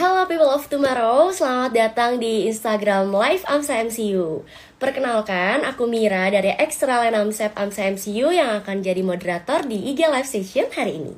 Hello 0.00 0.24
people 0.24 0.48
of 0.48 0.64
tomorrow, 0.64 1.28
selamat 1.28 1.76
datang 1.76 2.16
di 2.16 2.48
Instagram 2.48 3.12
Live 3.12 3.44
AMSA 3.44 3.84
MCU 3.84 4.48
Perkenalkan, 4.80 5.60
aku 5.60 5.84
Mira 5.84 6.24
dari 6.32 6.56
Extra 6.56 7.04
Line 7.04 7.20
AMSEP 7.20 7.52
AMSA 7.52 8.00
MCU 8.00 8.32
yang 8.32 8.64
akan 8.64 8.80
jadi 8.80 9.04
moderator 9.04 9.60
di 9.68 9.92
IG 9.92 10.08
Live 10.08 10.24
Session 10.24 10.72
hari 10.72 11.04
ini 11.04 11.12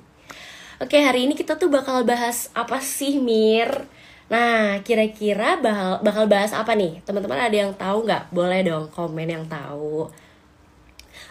Oke, 0.82 0.98
hari 0.98 1.30
ini 1.30 1.38
kita 1.38 1.54
tuh 1.62 1.70
bakal 1.70 2.02
bahas 2.02 2.50
apa 2.58 2.82
sih 2.82 3.22
Mir? 3.22 3.86
Nah, 4.26 4.82
kira-kira 4.82 5.62
bakal, 5.62 6.02
bakal 6.02 6.24
bahas 6.26 6.50
apa 6.50 6.74
nih? 6.74 7.06
Teman-teman 7.06 7.38
ada 7.38 7.54
yang 7.54 7.70
tahu 7.78 8.02
nggak? 8.02 8.34
Boleh 8.34 8.66
dong 8.66 8.90
komen 8.90 9.30
yang 9.30 9.46
tahu 9.46 10.10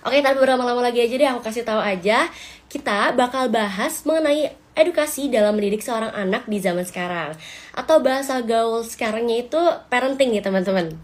Oke, 0.07 0.23
tanpa 0.23 0.39
berlama-lama 0.39 0.87
lagi 0.87 1.03
aja 1.03 1.15
deh, 1.19 1.27
aku 1.35 1.43
kasih 1.43 1.67
tahu 1.67 1.83
aja 1.83 2.31
Kita 2.71 3.11
bakal 3.11 3.51
bahas 3.51 4.07
mengenai 4.07 4.60
edukasi 4.75 5.27
dalam 5.29 5.53
mendidik 5.57 5.83
seorang 5.83 6.11
anak 6.15 6.47
di 6.47 6.57
zaman 6.63 6.85
sekarang 6.87 7.35
atau 7.75 7.97
bahasa 8.01 8.39
gaul 8.43 8.81
sekarangnya 8.87 9.43
itu 9.47 9.59
parenting 9.91 10.31
nih 10.33 10.43
teman-teman. 10.43 10.95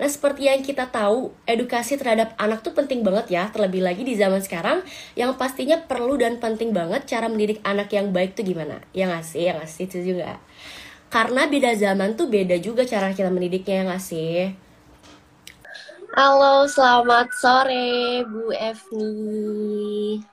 Nah 0.00 0.08
seperti 0.10 0.50
yang 0.50 0.60
kita 0.66 0.90
tahu 0.90 1.30
edukasi 1.46 1.94
terhadap 2.00 2.34
anak 2.40 2.66
tuh 2.66 2.74
penting 2.74 3.06
banget 3.06 3.30
ya 3.30 3.42
terlebih 3.54 3.82
lagi 3.86 4.02
di 4.02 4.18
zaman 4.18 4.42
sekarang 4.42 4.82
yang 5.14 5.38
pastinya 5.38 5.78
perlu 5.86 6.18
dan 6.18 6.42
penting 6.42 6.74
banget 6.74 7.06
cara 7.06 7.30
mendidik 7.30 7.62
anak 7.62 7.88
yang 7.94 8.10
baik 8.10 8.34
tuh 8.34 8.42
gimana? 8.42 8.82
Ya 8.96 9.06
nggak 9.06 9.22
sih? 9.22 9.46
Ya 9.46 9.54
nggak 9.54 9.70
sih? 9.70 9.86
Itu 9.86 10.02
juga. 10.02 10.42
Karena 11.12 11.46
beda 11.46 11.76
zaman 11.76 12.16
tuh 12.18 12.26
beda 12.32 12.56
juga 12.58 12.82
cara 12.88 13.12
kita 13.14 13.28
mendidiknya 13.30 13.74
ya 13.80 13.84
nggak 13.92 14.02
sih? 14.02 14.36
Halo, 16.16 16.68
selamat 16.74 17.28
sore 17.40 18.24
Bu 18.30 18.52
Evni. 18.68 20.24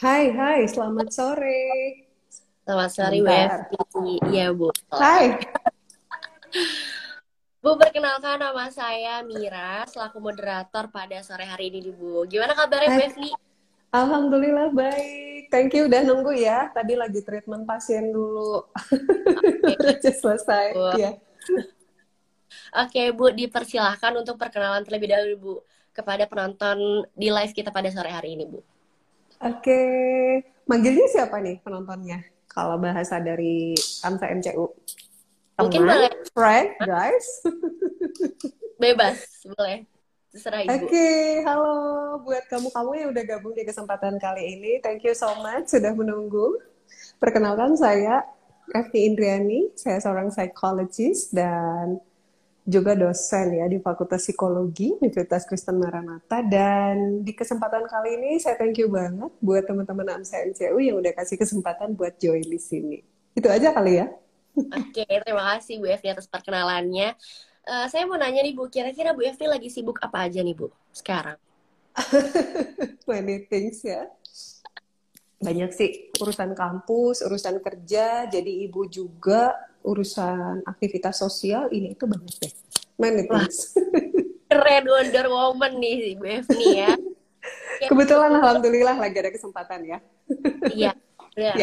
Hai, 0.00 0.32
hai, 0.32 0.64
selamat 0.64 1.12
sore. 1.12 1.60
Selamat 2.64 2.88
sore, 2.88 3.20
Bu 3.20 4.16
Iya, 4.32 4.48
Bu. 4.48 4.72
Hai. 4.96 5.36
Bu, 7.60 7.76
perkenalkan 7.76 8.40
nama 8.40 8.72
saya 8.72 9.20
Mira, 9.20 9.84
selaku 9.84 10.16
moderator 10.24 10.88
pada 10.88 11.20
sore 11.20 11.44
hari 11.44 11.68
ini, 11.68 11.92
Bu. 11.92 12.24
Gimana 12.24 12.56
kabarnya, 12.56 13.12
Evni? 13.12 13.28
Alhamdulillah 13.92 14.72
baik. 14.72 15.52
Thank 15.52 15.76
you 15.76 15.84
udah 15.84 16.00
nunggu 16.00 16.32
ya. 16.32 16.72
Tadi 16.72 16.96
lagi 16.96 17.20
treatment 17.20 17.68
pasien 17.68 18.08
dulu. 18.08 18.72
Okay. 20.00 20.16
selesai. 20.24 20.80
Bu. 20.80 20.96
Ya. 20.96 21.12
Oke, 22.72 23.12
Bu, 23.12 23.36
dipersilahkan 23.36 24.16
untuk 24.16 24.40
perkenalan 24.40 24.80
terlebih 24.80 25.12
dahulu, 25.12 25.36
Bu, 25.36 25.54
kepada 25.92 26.24
penonton 26.24 27.04
di 27.12 27.28
live 27.28 27.52
kita 27.52 27.68
pada 27.68 27.92
sore 27.92 28.08
hari 28.08 28.32
ini, 28.32 28.48
Bu. 28.48 28.64
Oke, 29.40 29.80
manggilnya 30.68 31.08
siapa 31.08 31.40
nih 31.40 31.64
penontonnya? 31.64 32.20
Kalau 32.44 32.76
bahasa 32.76 33.16
dari 33.24 33.72
AMSA 34.04 34.26
MCU. 34.36 34.68
Teman, 35.56 35.64
Mungkin 35.64 35.80
boleh. 35.88 36.12
Friend, 36.36 36.68
guys. 36.84 37.26
Bebas, 38.84 39.24
boleh. 39.48 39.88
Terserah 40.28 40.60
Ibu. 40.60 40.68
Oke, 40.68 40.84
okay, 40.92 41.24
halo 41.48 41.72
buat 42.20 42.44
kamu-kamu 42.52 42.90
yang 43.00 43.08
udah 43.16 43.24
gabung 43.24 43.56
di 43.56 43.64
kesempatan 43.64 44.20
kali 44.20 44.60
ini. 44.60 44.76
Thank 44.84 45.08
you 45.08 45.16
so 45.16 45.32
much 45.40 45.72
sudah 45.72 45.96
menunggu. 45.96 46.60
Perkenalkan 47.16 47.80
saya 47.80 48.28
Evi 48.76 49.08
Indriani, 49.08 49.72
saya 49.72 50.04
seorang 50.04 50.28
psychologist 50.28 51.32
dan 51.32 51.96
juga 52.68 52.92
dosen 52.92 53.56
ya 53.56 53.66
di 53.66 53.80
Fakultas 53.80 54.24
Psikologi 54.24 54.92
Universitas 55.00 55.48
Kristen 55.48 55.80
Maranatha 55.80 56.44
dan 56.44 57.24
di 57.24 57.32
kesempatan 57.32 57.88
kali 57.88 58.20
ini 58.20 58.30
saya 58.36 58.60
thank 58.60 58.76
you 58.76 58.92
banget 58.92 59.32
buat 59.40 59.64
teman-teman 59.64 60.20
AMSA 60.20 60.52
MCU 60.52 60.76
yang 60.76 61.00
udah 61.00 61.12
kasih 61.16 61.40
kesempatan 61.40 61.96
buat 61.96 62.20
join 62.20 62.44
di 62.44 62.60
sini. 62.60 62.98
Itu 63.32 63.48
aja 63.48 63.72
kali 63.72 64.04
ya. 64.04 64.06
Oke, 64.56 65.06
terima 65.06 65.56
kasih 65.56 65.80
Bu 65.80 65.88
Evi 65.88 66.06
atas 66.10 66.28
perkenalannya. 66.28 67.16
Uh, 67.64 67.86
saya 67.86 68.04
mau 68.04 68.18
nanya 68.18 68.42
nih 68.44 68.52
Bu, 68.52 68.68
kira-kira 68.68 69.16
Bu 69.16 69.24
Evi 69.24 69.46
lagi 69.46 69.68
sibuk 69.72 69.96
apa 70.02 70.28
aja 70.28 70.42
nih 70.42 70.52
Bu 70.52 70.68
sekarang? 70.92 71.38
Many 73.08 73.46
things 73.48 73.80
ya. 73.82 74.10
Banyak 75.40 75.70
sih 75.72 76.12
urusan 76.20 76.52
kampus, 76.52 77.24
urusan 77.24 77.64
kerja, 77.64 78.28
jadi 78.28 78.52
ibu 78.68 78.84
juga 78.86 79.56
urusan 79.80 80.64
aktivitas 80.68 81.24
sosial 81.24 81.72
ini 81.72 81.96
itu 81.96 82.04
banyak 82.04 82.36
deh. 82.36 82.52
Many 83.00 83.24
things. 83.24 83.72
Keren 84.50 84.84
Wonder 84.84 85.26
Woman 85.30 85.78
nih 85.80 86.18
Bu 86.18 86.26
nih 86.26 86.72
ya. 86.84 86.92
Kebetulan 87.90 88.36
alhamdulillah 88.36 88.98
lagi 88.98 89.16
ada 89.16 89.32
kesempatan 89.32 89.80
ya. 89.86 89.98
Iya. 90.76 90.92
Ya. 91.38 91.54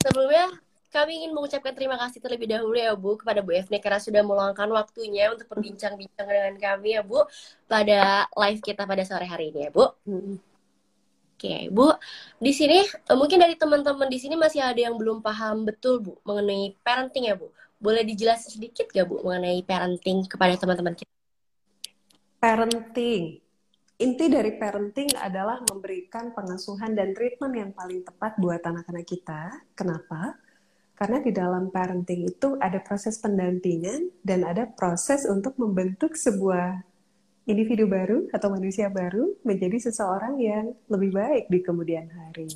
Sebelumnya 0.00 0.54
kami 0.94 1.18
ingin 1.20 1.34
mengucapkan 1.34 1.74
terima 1.74 1.98
kasih 1.98 2.22
terlebih 2.22 2.48
dahulu 2.48 2.78
ya 2.78 2.94
Bu 2.94 3.18
kepada 3.18 3.42
Bu 3.42 3.52
Efni 3.52 3.82
karena 3.82 3.98
sudah 3.98 4.22
meluangkan 4.22 4.70
waktunya 4.70 5.28
untuk 5.34 5.50
berbincang-bincang 5.50 6.26
dengan 6.26 6.54
kami 6.56 6.96
ya 6.96 7.02
Bu 7.02 7.26
pada 7.66 8.30
live 8.32 8.62
kita 8.62 8.86
pada 8.86 9.02
sore 9.02 9.26
hari 9.26 9.50
ini 9.50 9.68
ya 9.68 9.70
Bu. 9.74 9.84
Hmm. 10.06 10.38
Oke, 11.42 11.66
Bu. 11.74 11.90
Di 12.38 12.54
sini 12.54 12.86
eh, 12.86 13.16
mungkin 13.18 13.42
dari 13.42 13.58
teman-teman 13.58 14.06
di 14.06 14.14
sini 14.22 14.38
masih 14.38 14.62
ada 14.62 14.78
yang 14.78 14.94
belum 14.94 15.26
paham 15.26 15.66
betul, 15.66 15.98
Bu, 15.98 16.14
mengenai 16.22 16.78
parenting 16.86 17.26
ya, 17.26 17.34
Bu. 17.34 17.50
Boleh 17.82 18.06
dijelaskan 18.06 18.62
sedikit 18.62 18.86
gak, 18.94 19.10
Bu, 19.10 19.26
mengenai 19.26 19.58
parenting 19.66 20.22
kepada 20.30 20.54
teman-teman 20.54 20.94
kita? 20.94 21.10
Parenting. 22.38 23.42
Inti 23.98 24.26
dari 24.30 24.54
parenting 24.54 25.18
adalah 25.18 25.58
memberikan 25.66 26.30
pengasuhan 26.30 26.94
dan 26.94 27.10
treatment 27.10 27.54
yang 27.58 27.74
paling 27.74 28.06
tepat 28.06 28.38
buat 28.38 28.62
anak-anak 28.62 29.02
kita. 29.02 29.66
Kenapa? 29.74 30.38
Karena 30.94 31.18
di 31.18 31.34
dalam 31.34 31.74
parenting 31.74 32.30
itu 32.30 32.54
ada 32.62 32.78
proses 32.78 33.18
pendampingan 33.18 34.14
dan 34.22 34.46
ada 34.46 34.70
proses 34.70 35.26
untuk 35.26 35.58
membentuk 35.58 36.14
sebuah 36.14 36.86
individu 37.42 37.90
baru 37.90 38.30
atau 38.30 38.54
manusia 38.54 38.86
baru 38.86 39.34
menjadi 39.42 39.90
seseorang 39.90 40.38
yang 40.38 40.70
lebih 40.86 41.10
baik 41.10 41.44
di 41.50 41.58
kemudian 41.58 42.06
hari. 42.06 42.46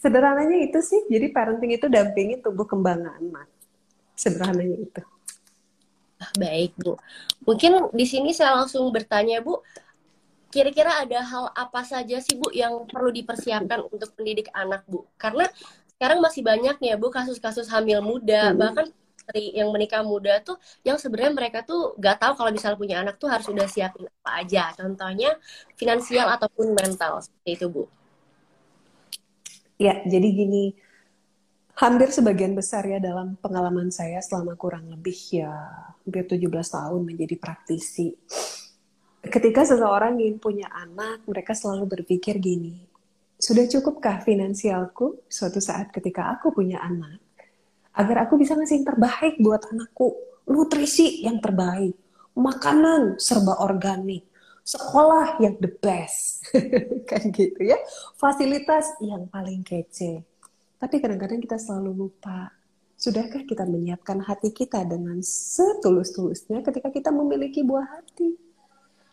Sederhananya 0.00 0.64
itu 0.64 0.80
sih, 0.80 1.04
jadi 1.12 1.28
parenting 1.28 1.76
itu 1.76 1.86
dampingin 1.92 2.40
tumbuh 2.40 2.64
kembang 2.64 3.04
anak. 3.04 3.48
Sederhananya 4.16 4.80
itu. 4.80 5.02
Ah, 6.16 6.30
baik, 6.40 6.72
Bu. 6.80 6.96
Mungkin 7.44 7.92
di 7.92 8.06
sini 8.08 8.32
saya 8.32 8.56
langsung 8.56 8.88
bertanya, 8.88 9.44
Bu, 9.44 9.60
kira-kira 10.48 11.04
ada 11.04 11.20
hal 11.20 11.44
apa 11.52 11.84
saja 11.84 12.16
sih, 12.24 12.40
Bu, 12.40 12.48
yang 12.54 12.88
perlu 12.88 13.12
dipersiapkan 13.12 13.92
untuk 13.92 14.16
pendidik 14.16 14.48
anak, 14.56 14.88
Bu? 14.88 15.04
Karena 15.20 15.44
sekarang 15.98 16.24
masih 16.24 16.40
banyak 16.40 16.80
ya, 16.80 16.96
Bu, 16.96 17.12
kasus-kasus 17.12 17.68
hamil 17.68 18.00
muda, 18.00 18.54
hmm. 18.54 18.56
bahkan 18.56 18.86
istri 19.24 19.56
yang 19.56 19.72
menikah 19.72 20.04
muda 20.04 20.44
tuh 20.44 20.60
yang 20.84 21.00
sebenarnya 21.00 21.32
mereka 21.32 21.64
tuh 21.64 21.96
gak 21.96 22.20
tahu 22.20 22.44
kalau 22.44 22.52
misalnya 22.52 22.76
punya 22.76 22.96
anak 23.00 23.16
tuh 23.16 23.32
harus 23.32 23.48
sudah 23.48 23.64
siapin 23.64 24.04
apa 24.20 24.30
aja. 24.44 24.68
Contohnya 24.76 25.32
finansial 25.80 26.28
ataupun 26.28 26.76
mental 26.76 27.24
seperti 27.24 27.50
itu, 27.56 27.66
Bu. 27.72 27.84
Ya, 29.80 30.04
jadi 30.04 30.28
gini, 30.28 30.76
hampir 31.80 32.12
sebagian 32.12 32.52
besar 32.52 32.84
ya 32.84 33.00
dalam 33.00 33.40
pengalaman 33.40 33.88
saya 33.88 34.20
selama 34.20 34.54
kurang 34.60 34.92
lebih 34.92 35.16
ya 35.32 35.50
hampir 36.04 36.28
17 36.28 36.44
tahun 36.52 37.00
menjadi 37.00 37.40
praktisi. 37.40 38.12
Ketika 39.24 39.64
seseorang 39.64 40.20
ingin 40.20 40.36
punya 40.36 40.68
anak, 40.68 41.24
mereka 41.24 41.56
selalu 41.56 41.88
berpikir 41.88 42.36
gini, 42.36 42.84
sudah 43.40 43.64
cukupkah 43.64 44.20
finansialku 44.20 45.24
suatu 45.32 45.64
saat 45.64 45.88
ketika 45.88 46.28
aku 46.36 46.52
punya 46.52 46.84
anak? 46.84 47.23
Agar 47.94 48.26
aku 48.26 48.34
bisa 48.36 48.58
ngasih 48.58 48.82
yang 48.82 48.86
terbaik 48.86 49.34
buat 49.38 49.62
anakku. 49.70 50.14
Nutrisi 50.44 51.24
yang 51.24 51.40
terbaik, 51.40 51.96
makanan 52.36 53.16
serba 53.16 53.56
organik, 53.64 54.28
sekolah 54.60 55.40
yang 55.40 55.56
the 55.62 55.70
best. 55.70 56.44
kan 57.08 57.32
gitu 57.32 57.64
ya. 57.64 57.78
Fasilitas 58.20 58.92
yang 59.00 59.24
paling 59.30 59.64
kece. 59.64 60.20
Tapi 60.76 61.00
kadang-kadang 61.00 61.40
kita 61.40 61.56
selalu 61.56 61.96
lupa. 61.96 62.52
Sudahkah 63.00 63.48
kita 63.48 63.64
menyiapkan 63.64 64.20
hati 64.20 64.52
kita 64.52 64.84
dengan 64.84 65.20
setulus-tulusnya 65.24 66.60
ketika 66.60 66.92
kita 66.92 67.08
memiliki 67.08 67.64
buah 67.64 68.00
hati? 68.00 68.36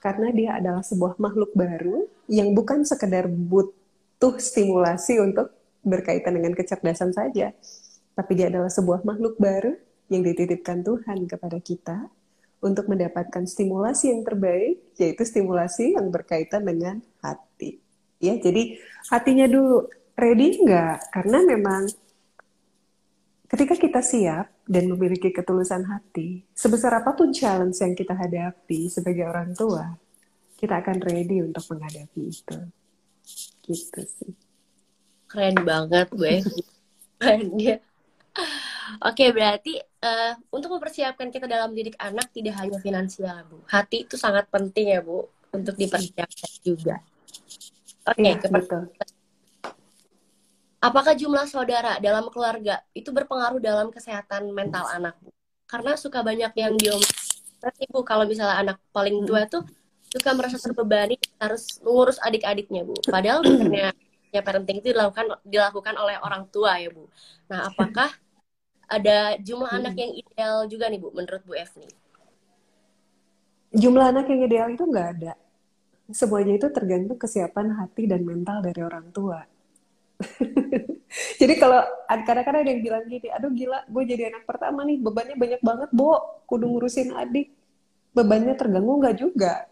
Karena 0.01 0.33
dia 0.33 0.57
adalah 0.57 0.83
sebuah 0.83 1.15
makhluk 1.21 1.53
baru 1.53 2.09
yang 2.27 2.51
bukan 2.57 2.83
sekedar 2.83 3.29
butuh 3.29 4.35
stimulasi 4.35 5.21
untuk 5.21 5.53
berkaitan 5.81 6.37
dengan 6.37 6.53
kecerdasan 6.53 7.13
saja, 7.13 7.53
tapi 8.21 8.37
dia 8.37 8.53
adalah 8.53 8.69
sebuah 8.69 9.01
makhluk 9.01 9.41
baru 9.41 9.73
yang 10.13 10.21
dititipkan 10.21 10.85
Tuhan 10.85 11.25
kepada 11.25 11.57
kita 11.57 12.05
untuk 12.61 12.85
mendapatkan 12.85 13.49
stimulasi 13.49 14.13
yang 14.13 14.21
terbaik, 14.21 14.93
yaitu 15.01 15.25
stimulasi 15.25 15.97
yang 15.97 16.13
berkaitan 16.13 16.61
dengan 16.61 17.01
hati. 17.25 17.81
Ya, 18.21 18.37
jadi 18.37 18.77
hatinya 19.09 19.49
dulu 19.49 19.89
ready 20.13 20.61
nggak? 20.61 21.09
Karena 21.09 21.41
memang 21.41 21.89
ketika 23.49 23.73
kita 23.73 24.05
siap 24.05 24.53
dan 24.69 24.85
memiliki 24.85 25.33
ketulusan 25.33 25.81
hati, 25.89 26.45
sebesar 26.53 27.01
apa 27.01 27.17
pun 27.17 27.33
challenge 27.33 27.81
yang 27.81 27.97
kita 27.97 28.13
hadapi 28.13 28.85
sebagai 28.85 29.25
orang 29.25 29.57
tua, 29.57 29.97
kita 30.61 30.77
akan 30.77 31.01
ready 31.01 31.41
untuk 31.41 31.65
menghadapi 31.73 32.21
itu. 32.29 32.57
Gitu 33.65 34.01
sih. 34.05 34.37
Keren 35.25 35.65
banget 35.65 36.13
gue. 36.13 36.45
Oke, 39.07 39.31
berarti 39.31 39.79
uh, 39.79 40.33
untuk 40.51 40.75
mempersiapkan 40.75 41.31
kita 41.31 41.47
dalam 41.47 41.71
mendidik 41.71 41.95
anak 41.99 42.31
tidak 42.31 42.59
hanya 42.59 42.77
finansial, 42.79 43.43
Bu. 43.47 43.63
Hati 43.67 44.07
itu 44.07 44.15
sangat 44.19 44.47
penting 44.51 44.91
ya, 44.91 44.99
Bu, 45.03 45.27
untuk 45.51 45.75
dipersiapkan 45.75 46.51
juga. 46.63 46.99
Oke, 48.07 48.19
okay, 48.19 48.33
ya, 48.35 48.49
betul. 48.51 48.83
Apakah 50.81 51.13
jumlah 51.13 51.45
saudara 51.45 52.01
dalam 52.01 52.25
keluarga 52.33 52.81
itu 52.97 53.13
berpengaruh 53.13 53.61
dalam 53.61 53.93
kesehatan 53.93 54.49
mental 54.51 54.89
anak, 54.89 55.15
Bu? 55.21 55.29
Karena 55.69 55.95
suka 55.95 56.19
banyak 56.19 56.51
yang 56.57 56.73
diomongin, 56.75 57.89
Bu, 57.93 58.01
kalau 58.03 58.25
misalnya 58.27 58.59
anak 58.59 58.77
paling 58.91 59.23
tua 59.23 59.47
tuh 59.47 59.63
suka 60.11 60.35
merasa 60.35 60.59
terbebani 60.59 61.15
harus 61.39 61.79
mengurus 61.79 62.19
adik-adiknya, 62.19 62.83
Bu. 62.83 62.97
Padahal 63.07 63.45
sebenarnya 63.45 63.95
ya 64.31 64.41
parenting 64.41 64.79
itu 64.79 64.95
dilakukan 64.95 65.43
dilakukan 65.43 65.95
oleh 65.99 66.17
orang 66.23 66.47
tua 66.47 66.79
ya 66.79 66.89
Bu. 66.89 67.05
Nah 67.51 67.67
apakah 67.67 68.09
ada 68.87 69.35
jumlah 69.39 69.71
hmm. 69.71 69.79
anak 69.83 69.95
yang 69.99 70.11
ideal 70.15 70.55
juga 70.71 70.87
nih 70.87 70.99
Bu 70.99 71.11
menurut 71.11 71.43
Bu 71.43 71.53
Evni? 71.55 71.87
Jumlah 73.71 74.11
anak 74.11 74.27
yang 74.31 74.41
ideal 74.47 74.67
itu 74.71 74.83
nggak 74.87 75.07
ada. 75.19 75.33
Semuanya 76.11 76.59
itu 76.59 76.67
tergantung 76.71 77.15
kesiapan 77.15 77.75
hati 77.79 78.03
dan 78.07 78.23
mental 78.27 78.59
dari 78.59 78.83
orang 78.83 79.07
tua. 79.15 79.47
jadi 81.41 81.53
kalau 81.55 81.79
kadang-kadang 82.03 82.67
ada 82.67 82.71
yang 82.71 82.83
bilang 82.83 83.03
gini, 83.07 83.31
aduh 83.31 83.47
gila, 83.47 83.79
gue 83.87 84.03
jadi 84.03 84.27
anak 84.27 84.43
pertama 84.43 84.83
nih, 84.83 84.99
bebannya 84.99 85.39
banyak 85.39 85.61
banget, 85.63 85.89
Bo, 85.95 86.43
kudu 86.51 86.67
ngurusin 86.67 87.15
adik. 87.15 87.55
Bebannya 88.11 88.59
terganggu 88.59 88.91
nggak 88.99 89.15
juga 89.23 89.70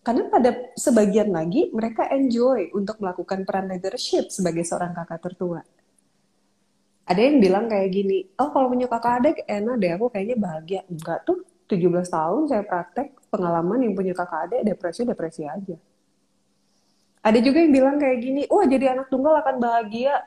karena 0.00 0.32
pada 0.32 0.50
sebagian 0.80 1.28
lagi 1.28 1.68
mereka 1.76 2.08
enjoy 2.08 2.72
untuk 2.72 2.96
melakukan 3.04 3.44
peran 3.44 3.68
leadership 3.68 4.32
sebagai 4.32 4.64
seorang 4.64 4.96
kakak 4.96 5.20
tertua. 5.20 5.60
Ada 7.04 7.20
yang 7.20 7.42
bilang 7.42 7.66
kayak 7.66 7.90
gini, 7.90 8.22
oh 8.38 8.48
kalau 8.54 8.70
punya 8.70 8.86
kakak 8.86 9.12
adik 9.20 9.36
enak 9.44 9.76
deh, 9.82 9.90
aku 9.98 10.06
kayaknya 10.14 10.36
bahagia. 10.38 10.80
Enggak 10.86 11.26
tuh, 11.26 11.42
17 11.66 12.06
tahun 12.06 12.42
saya 12.46 12.62
praktek 12.62 13.18
pengalaman 13.28 13.82
yang 13.82 13.92
punya 13.98 14.14
kakak 14.14 14.46
adik 14.48 14.60
depresi-depresi 14.72 15.42
aja. 15.44 15.76
Ada 17.20 17.38
juga 17.44 17.60
yang 17.60 17.72
bilang 17.74 17.96
kayak 18.00 18.18
gini, 18.24 18.42
wah 18.48 18.64
jadi 18.64 18.96
anak 18.96 19.12
tunggal 19.12 19.36
akan 19.42 19.60
bahagia. 19.60 20.22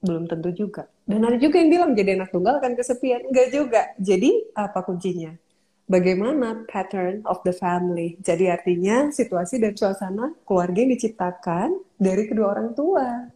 Belum 0.00 0.24
tentu 0.24 0.48
juga. 0.56 0.88
Dan 1.04 1.20
ada 1.26 1.36
juga 1.36 1.60
yang 1.60 1.68
bilang 1.68 1.90
jadi 1.92 2.16
anak 2.16 2.32
tunggal 2.32 2.56
akan 2.56 2.72
kesepian. 2.78 3.28
Enggak 3.28 3.48
juga. 3.52 3.82
Jadi 4.00 4.48
apa 4.56 4.80
kuncinya? 4.80 5.36
Bagaimana 5.90 6.62
pattern 6.70 7.26
of 7.26 7.42
the 7.42 7.50
family. 7.50 8.14
Jadi 8.22 8.46
artinya 8.46 9.10
situasi 9.10 9.58
dan 9.58 9.74
suasana 9.74 10.30
keluarga 10.46 10.86
yang 10.86 10.94
diciptakan 10.94 11.74
dari 11.98 12.30
kedua 12.30 12.54
orang 12.54 12.70
tua. 12.78 13.26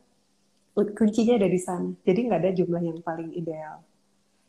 Kuncinya 0.74 1.34
ada 1.34 1.50
di 1.50 1.58
sana. 1.58 1.90
Jadi 2.06 2.30
nggak 2.30 2.40
ada 2.46 2.50
jumlah 2.54 2.82
yang 2.82 2.98
paling 3.02 3.34
ideal. 3.34 3.82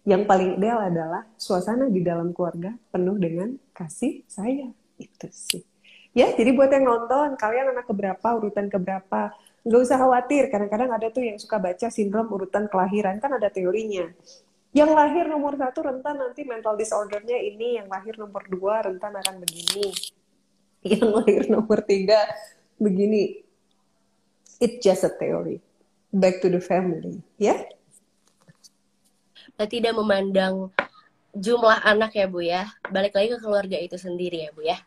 Yang 0.05 0.23
paling 0.29 0.49
ideal 0.61 0.79
adalah 0.85 1.25
suasana 1.33 1.89
di 1.89 2.05
dalam 2.05 2.29
keluarga 2.29 2.77
penuh 2.93 3.17
dengan 3.17 3.57
kasih 3.73 4.21
sayang. 4.29 4.77
Itu 5.01 5.25
sih. 5.33 5.65
Ya, 6.15 6.31
jadi 6.31 6.55
buat 6.55 6.71
yang 6.71 6.87
nonton, 6.87 7.35
kalian 7.35 7.75
anak 7.75 7.91
keberapa, 7.91 8.27
urutan 8.39 8.71
keberapa, 8.71 9.35
nggak 9.67 9.81
usah 9.83 9.99
khawatir. 9.99 10.47
Kadang-kadang 10.47 10.95
ada 10.95 11.11
tuh 11.11 11.27
yang 11.27 11.35
suka 11.35 11.59
baca 11.59 11.91
sindrom 11.91 12.31
urutan 12.31 12.71
kelahiran, 12.71 13.19
kan 13.19 13.35
ada 13.35 13.51
teorinya 13.51 14.07
yang 14.75 14.91
lahir 14.91 15.23
nomor 15.31 15.55
satu 15.55 15.87
rentan 15.87 16.19
nanti 16.19 16.43
mental 16.43 16.75
disordernya 16.75 17.39
ini, 17.39 17.79
yang 17.79 17.87
lahir 17.87 18.19
nomor 18.19 18.43
dua 18.51 18.83
rentan 18.83 19.15
akan 19.15 19.39
begini, 19.39 19.87
yang 20.91 21.15
lahir 21.15 21.47
nomor 21.47 21.79
tiga 21.87 22.19
begini. 22.75 23.39
It's 24.59 24.83
just 24.83 25.07
a 25.07 25.11
theory. 25.15 25.63
Back 26.11 26.43
to 26.43 26.51
the 26.51 26.63
family, 26.63 27.23
ya? 27.39 27.55
Yeah? 29.55 29.67
Tidak 29.67 29.95
memandang 29.95 30.71
jumlah 31.35 31.83
anak 31.83 32.15
ya 32.15 32.27
Bu 32.27 32.39
ya, 32.43 32.67
balik 32.87 33.15
lagi 33.15 33.35
ke 33.35 33.39
keluarga 33.39 33.79
itu 33.79 33.95
sendiri 33.95 34.47
ya 34.47 34.49
Bu 34.51 34.63
ya. 34.63 34.79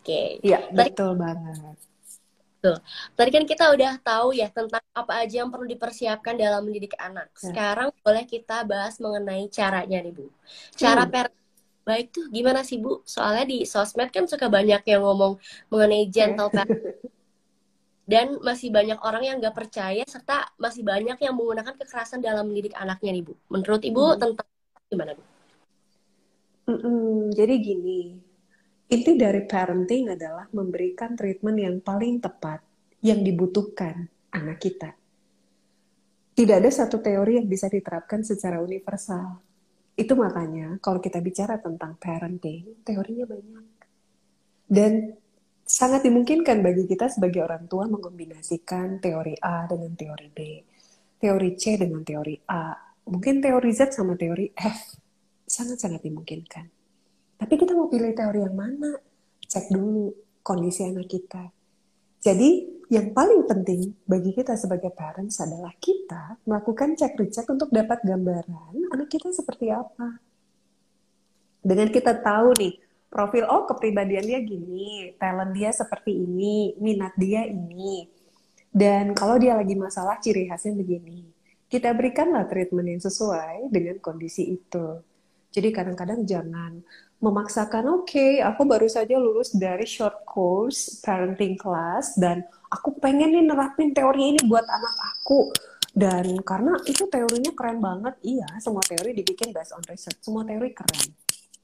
Oke. 0.00 0.40
Okay. 0.40 0.44
Iya, 0.44 0.68
betul 0.72 1.16
banget. 1.16 1.76
Betul. 2.66 2.82
Tadi 3.14 3.30
kan 3.30 3.44
kita 3.46 3.64
udah 3.70 3.92
tahu 4.02 4.28
ya 4.34 4.50
tentang 4.50 4.82
apa 4.90 5.12
aja 5.22 5.46
yang 5.46 5.50
perlu 5.54 5.70
dipersiapkan 5.70 6.34
dalam 6.34 6.66
mendidik 6.66 6.98
anak. 6.98 7.30
Ya. 7.38 7.54
Sekarang 7.54 7.88
boleh 8.02 8.24
kita 8.26 8.66
bahas 8.66 8.98
mengenai 8.98 9.46
caranya 9.46 10.02
nih 10.02 10.10
Bu. 10.10 10.26
Cara 10.74 11.06
hmm. 11.06 11.12
per 11.14 11.26
baik 11.86 12.10
tuh 12.10 12.26
gimana 12.34 12.66
sih 12.66 12.82
Bu? 12.82 13.06
Soalnya 13.06 13.46
di 13.46 13.62
sosmed 13.62 14.10
kan 14.10 14.26
suka 14.26 14.50
banyak 14.50 14.82
yang 14.82 15.06
ngomong 15.06 15.38
mengenai 15.70 16.10
gentle 16.10 16.50
ya. 16.50 16.66
parenting. 16.66 16.98
Dan 18.06 18.38
masih 18.38 18.70
banyak 18.70 19.02
orang 19.02 19.22
yang 19.26 19.36
gak 19.42 19.54
percaya 19.54 20.06
serta 20.06 20.54
masih 20.62 20.86
banyak 20.86 21.18
yang 21.18 21.34
menggunakan 21.34 21.74
kekerasan 21.74 22.22
dalam 22.22 22.46
mendidik 22.46 22.74
anaknya 22.74 23.14
nih 23.14 23.24
Bu. 23.26 23.34
Menurut 23.50 23.82
Ibu 23.82 24.02
hmm. 24.02 24.18
tentang 24.18 24.46
gimana 24.90 25.14
Bu? 25.14 25.22
Mm 26.66 26.78
-mm, 26.82 27.10
jadi 27.30 27.54
gini, 27.62 28.18
Inti 28.86 29.18
dari 29.18 29.42
parenting 29.42 30.14
adalah 30.14 30.46
memberikan 30.54 31.18
treatment 31.18 31.58
yang 31.58 31.76
paling 31.82 32.22
tepat 32.22 32.62
yang 33.02 33.26
dibutuhkan 33.26 34.06
anak 34.30 34.62
kita. 34.62 34.94
Tidak 36.36 36.54
ada 36.54 36.70
satu 36.70 37.02
teori 37.02 37.40
yang 37.42 37.50
bisa 37.50 37.66
diterapkan 37.66 38.22
secara 38.22 38.62
universal. 38.62 39.42
Itu 39.96 40.14
makanya 40.14 40.78
kalau 40.78 41.02
kita 41.02 41.18
bicara 41.18 41.58
tentang 41.58 41.98
parenting, 41.98 42.84
teorinya 42.86 43.26
banyak. 43.26 43.66
Dan 44.68 45.16
sangat 45.66 46.06
dimungkinkan 46.06 46.62
bagi 46.62 46.86
kita 46.86 47.10
sebagai 47.10 47.42
orang 47.42 47.66
tua 47.66 47.90
mengkombinasikan 47.90 49.02
teori 49.02 49.34
A 49.42 49.66
dengan 49.66 49.98
teori 49.98 50.28
B, 50.30 50.38
teori 51.18 51.50
C 51.58 51.74
dengan 51.74 52.06
teori 52.06 52.38
A, 52.52 52.70
mungkin 53.08 53.42
teori 53.42 53.70
Z 53.74 53.96
sama 53.96 54.14
teori 54.14 54.52
F. 54.54 55.00
Sangat-sangat 55.42 56.06
dimungkinkan. 56.06 56.75
Tapi 57.36 57.54
kita 57.56 57.76
mau 57.76 57.88
pilih 57.92 58.12
teori 58.16 58.40
yang 58.42 58.56
mana? 58.56 58.96
Cek 59.44 59.70
dulu 59.70 60.12
kondisi 60.40 60.88
anak 60.88 61.06
kita. 61.06 61.44
Jadi 62.20 62.76
yang 62.86 63.10
paling 63.10 63.50
penting 63.50 63.98
bagi 64.06 64.30
kita 64.30 64.54
sebagai 64.54 64.94
parents 64.94 65.42
adalah 65.42 65.74
kita 65.78 66.38
melakukan 66.46 66.94
cek 66.94 67.18
recek 67.18 67.46
untuk 67.50 67.70
dapat 67.74 67.98
gambaran 68.06 68.94
anak 68.94 69.08
kita 69.10 69.34
seperti 69.34 69.74
apa. 69.74 70.22
Dengan 71.66 71.90
kita 71.90 72.14
tahu 72.22 72.54
nih, 72.62 72.78
profil 73.10 73.42
oh 73.50 73.66
kepribadian 73.66 74.22
dia 74.22 74.38
gini, 74.38 75.10
talent 75.18 75.50
dia 75.50 75.74
seperti 75.74 76.14
ini, 76.14 76.78
minat 76.78 77.10
dia 77.18 77.42
ini. 77.42 78.06
Dan 78.70 79.16
kalau 79.18 79.34
dia 79.34 79.58
lagi 79.58 79.74
masalah 79.74 80.22
ciri 80.22 80.46
khasnya 80.46 80.78
begini. 80.78 81.26
Kita 81.66 81.90
berikanlah 81.90 82.46
treatment 82.46 82.86
yang 82.86 83.02
sesuai 83.02 83.66
dengan 83.74 83.98
kondisi 83.98 84.54
itu. 84.54 85.02
Jadi 85.50 85.68
kadang-kadang 85.74 86.22
jangan 86.22 86.84
memaksakan 87.16 87.88
oke 87.88 88.12
okay, 88.12 88.44
aku 88.44 88.68
baru 88.68 88.84
saja 88.86 89.16
lulus 89.16 89.56
dari 89.56 89.88
short 89.88 90.22
course 90.28 91.00
parenting 91.00 91.56
class 91.56 92.12
dan 92.20 92.44
aku 92.68 92.92
pengen 93.00 93.32
nih 93.32 93.44
nerapin 93.48 93.96
teori 93.96 94.36
ini 94.36 94.40
buat 94.44 94.64
anak 94.64 94.94
aku. 95.14 95.52
Dan 95.96 96.44
karena 96.44 96.76
itu 96.84 97.08
teorinya 97.08 97.56
keren 97.56 97.80
banget 97.80 98.20
iya 98.20 98.44
semua 98.60 98.84
teori 98.84 99.16
dibikin 99.16 99.48
based 99.48 99.72
on 99.72 99.80
research 99.88 100.20
semua 100.20 100.44
teori 100.44 100.76
keren. 100.76 101.08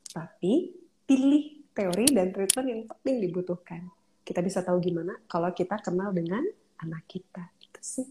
Tapi 0.09 0.73
pilih 1.05 1.69
teori 1.77 2.09
dan 2.09 2.33
treatment 2.33 2.69
yang 2.69 2.83
penting 2.89 3.21
dibutuhkan. 3.29 3.93
Kita 4.25 4.41
bisa 4.41 4.65
tahu 4.65 4.81
gimana 4.81 5.21
kalau 5.29 5.53
kita 5.53 5.77
kenal 5.85 6.17
dengan 6.17 6.41
anak 6.81 7.05
kita 7.05 7.45
itu 7.61 7.81
sih. 7.85 8.09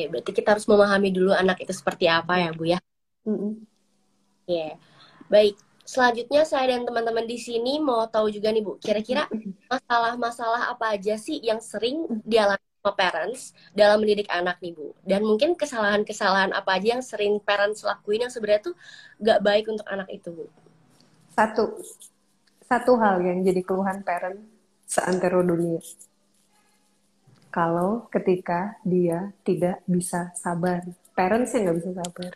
Ya 0.00 0.08
berarti 0.08 0.32
kita 0.32 0.56
harus 0.56 0.64
memahami 0.64 1.12
dulu 1.12 1.36
anak 1.36 1.60
itu 1.60 1.74
seperti 1.76 2.08
apa 2.08 2.40
ya 2.40 2.48
bu 2.56 2.64
ya? 2.72 2.80
Mm 3.28 3.36
-mm. 3.36 3.52
Yeah. 4.48 4.80
Baik, 5.28 5.60
selanjutnya 5.84 6.48
saya 6.48 6.72
dan 6.72 6.88
teman-teman 6.88 7.28
di 7.28 7.36
sini 7.36 7.76
mau 7.76 8.08
tahu 8.08 8.32
juga 8.32 8.48
nih 8.48 8.64
Bu, 8.64 8.80
kira-kira 8.80 9.28
masalah-masalah 9.68 10.72
apa 10.72 10.96
aja 10.96 11.20
sih 11.20 11.36
yang 11.44 11.60
sering 11.60 12.08
dialami 12.24 12.64
sama 12.80 12.92
parents 12.96 13.52
dalam 13.76 14.00
mendidik 14.00 14.24
anak 14.32 14.56
nih 14.64 14.72
Bu? 14.72 14.96
Dan 15.04 15.28
mungkin 15.28 15.52
kesalahan-kesalahan 15.52 16.56
apa 16.56 16.80
aja 16.80 16.96
yang 16.96 17.04
sering 17.04 17.36
parents 17.44 17.84
lakuin 17.84 18.24
yang 18.24 18.32
sebenarnya 18.32 18.72
tuh 18.72 18.74
gak 19.20 19.44
baik 19.44 19.68
untuk 19.68 19.84
anak 19.84 20.08
itu 20.08 20.32
Bu? 20.32 20.48
Satu, 21.36 21.76
satu 22.64 22.96
hal 22.96 23.20
yang 23.20 23.44
jadi 23.44 23.60
keluhan 23.60 24.00
parent 24.00 24.40
seantero 24.88 25.44
dunia. 25.44 25.84
Kalau 27.52 28.08
ketika 28.08 28.80
dia 28.80 29.36
tidak 29.44 29.84
bisa 29.84 30.32
sabar, 30.32 30.88
parents 31.12 31.52
yang 31.52 31.68
nggak 31.68 31.78
bisa 31.80 31.92
sabar. 31.96 32.32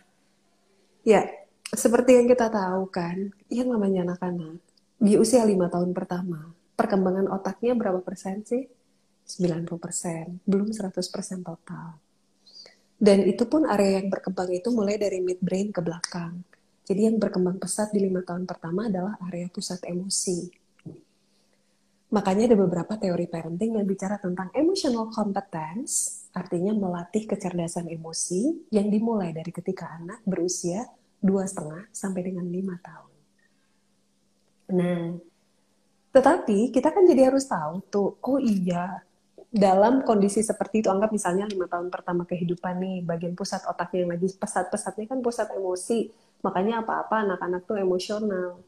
Ya, 1.04 1.28
seperti 1.72 2.20
yang 2.20 2.28
kita 2.28 2.52
tahu 2.52 2.84
kan, 2.92 3.32
yang 3.48 3.72
namanya 3.72 4.04
anak-anak, 4.12 4.60
di 5.00 5.16
usia 5.16 5.42
lima 5.48 5.72
tahun 5.72 5.96
pertama, 5.96 6.52
perkembangan 6.76 7.32
otaknya 7.32 7.72
berapa 7.72 8.04
persen 8.04 8.44
sih? 8.44 8.68
90 9.24 9.64
persen, 9.80 10.38
belum 10.44 10.68
100 10.68 10.92
persen 11.08 11.40
total. 11.40 11.96
Dan 13.02 13.24
itu 13.26 13.48
pun 13.48 13.66
area 13.66 13.98
yang 13.98 14.12
berkembang 14.12 14.52
itu 14.52 14.68
mulai 14.70 15.00
dari 15.00 15.18
midbrain 15.18 15.74
ke 15.74 15.80
belakang. 15.82 16.44
Jadi 16.86 17.08
yang 17.08 17.16
berkembang 17.16 17.56
pesat 17.58 17.90
di 17.90 18.04
lima 18.04 18.22
tahun 18.22 18.46
pertama 18.46 18.86
adalah 18.86 19.16
area 19.26 19.48
pusat 19.48 19.82
emosi. 19.88 20.52
Makanya 22.12 22.52
ada 22.52 22.56
beberapa 22.60 22.94
teori 23.00 23.24
parenting 23.24 23.80
yang 23.80 23.88
bicara 23.88 24.20
tentang 24.20 24.52
emotional 24.52 25.08
competence, 25.08 26.22
artinya 26.36 26.76
melatih 26.76 27.24
kecerdasan 27.24 27.88
emosi 27.88 28.68
yang 28.68 28.92
dimulai 28.92 29.32
dari 29.32 29.48
ketika 29.48 29.96
anak 29.96 30.20
berusia 30.28 30.84
dua 31.22 31.46
setengah 31.46 31.86
sampai 31.94 32.20
dengan 32.26 32.44
lima 32.50 32.74
tahun. 32.82 33.14
Nah, 34.74 35.16
tetapi 36.10 36.74
kita 36.74 36.90
kan 36.90 37.06
jadi 37.06 37.30
harus 37.30 37.46
tahu 37.46 37.80
tuh, 37.88 38.18
oh 38.20 38.42
iya, 38.42 39.00
dalam 39.52 40.02
kondisi 40.02 40.42
seperti 40.42 40.82
itu, 40.82 40.88
anggap 40.90 41.14
misalnya 41.14 41.46
lima 41.46 41.70
tahun 41.70 41.88
pertama 41.88 42.26
kehidupan 42.26 42.74
nih, 42.82 42.98
bagian 43.06 43.32
pusat 43.38 43.62
otaknya 43.68 44.04
yang 44.04 44.12
lagi 44.18 44.28
pesat-pesatnya 44.34 45.06
kan 45.06 45.20
pusat 45.22 45.48
emosi, 45.54 46.10
makanya 46.42 46.82
apa-apa 46.82 47.22
anak-anak 47.24 47.62
tuh 47.64 47.78
emosional. 47.78 48.58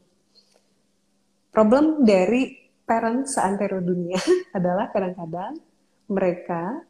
Problem 1.51 2.05
dari 2.05 2.53
parent 2.85 3.25
seantero 3.25 3.81
dunia 3.81 4.17
adalah 4.57 4.93
kadang-kadang 4.93 5.57
mereka 6.05 6.85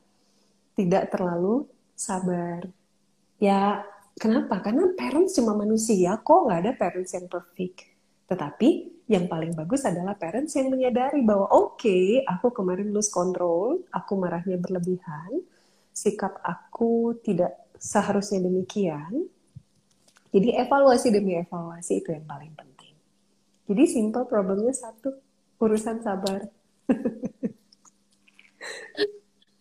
tidak 0.75 1.07
terlalu 1.10 1.63
sabar. 1.95 2.67
Ya, 3.39 3.88
kenapa? 4.15 4.63
Karena 4.63 4.89
parents 4.95 5.36
cuma 5.36 5.53
manusia, 5.53 6.17
kok 6.19 6.48
nggak 6.48 6.60
ada 6.65 6.72
parents 6.75 7.12
yang 7.13 7.27
perfect. 7.27 7.86
Tetapi 8.25 8.69
yang 9.05 9.29
paling 9.29 9.53
bagus 9.53 9.86
adalah 9.86 10.17
parents 10.17 10.57
yang 10.57 10.74
menyadari 10.74 11.22
bahwa 11.22 11.45
oke, 11.53 11.77
okay, 11.77 12.25
aku 12.25 12.50
kemarin 12.50 12.89
lose 12.89 13.13
control, 13.13 13.86
aku 13.93 14.17
marahnya 14.17 14.57
berlebihan, 14.57 15.45
sikap 15.93 16.41
aku 16.41 17.13
tidak 17.22 17.53
seharusnya 17.77 18.41
demikian. 18.41 19.29
Jadi 20.34 20.51
evaluasi 20.57 21.13
demi 21.13 21.38
evaluasi 21.38 22.01
itu 22.03 22.12
yang 22.12 22.25
paling 22.25 22.51
penting. 22.57 22.95
Jadi 23.69 23.84
simple 23.88 24.25
problemnya 24.27 24.74
satu, 24.74 25.15
urusan 25.62 26.01
sabar. 26.03 26.50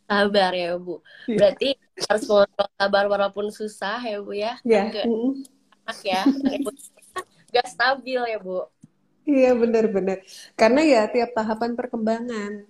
sabar 0.09 0.51
ya 0.57 0.75
Bu. 0.81 0.99
Iya. 1.29 1.37
Berarti 1.37 1.69
harus 1.95 2.25
mengontrol 2.27 2.69
sabar 2.75 3.05
walaupun 3.07 3.47
susah 3.55 4.03
ya 4.03 4.19
Bu 4.19 4.33
ya. 4.35 4.59
Yeah. 4.67 5.07
Anak 5.87 5.99
ya. 6.03 6.23
Gak 7.55 7.67
stabil 7.71 8.19
ya 8.19 8.39
Bu. 8.43 8.67
Iya 9.25 9.57
benar-benar. 9.57 10.21
Karena 10.59 10.81
ya 10.85 11.03
tiap 11.09 11.33
tahapan 11.33 11.73
perkembangan 11.79 12.67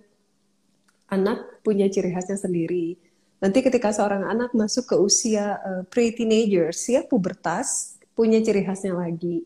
anak 1.11 1.61
punya 1.61 1.89
ciri 1.91 2.13
khasnya 2.15 2.39
sendiri. 2.39 2.95
Nanti 3.43 3.59
ketika 3.59 3.91
seorang 3.91 4.25
anak 4.25 4.55
masuk 4.55 4.89
ke 4.89 4.95
usia 4.95 5.59
uh, 5.59 5.83
pre-teenagers, 5.85 6.87
ya 6.87 7.03
pubertas, 7.03 7.99
punya 8.15 8.39
ciri 8.39 8.63
khasnya 8.63 8.95
lagi. 8.95 9.43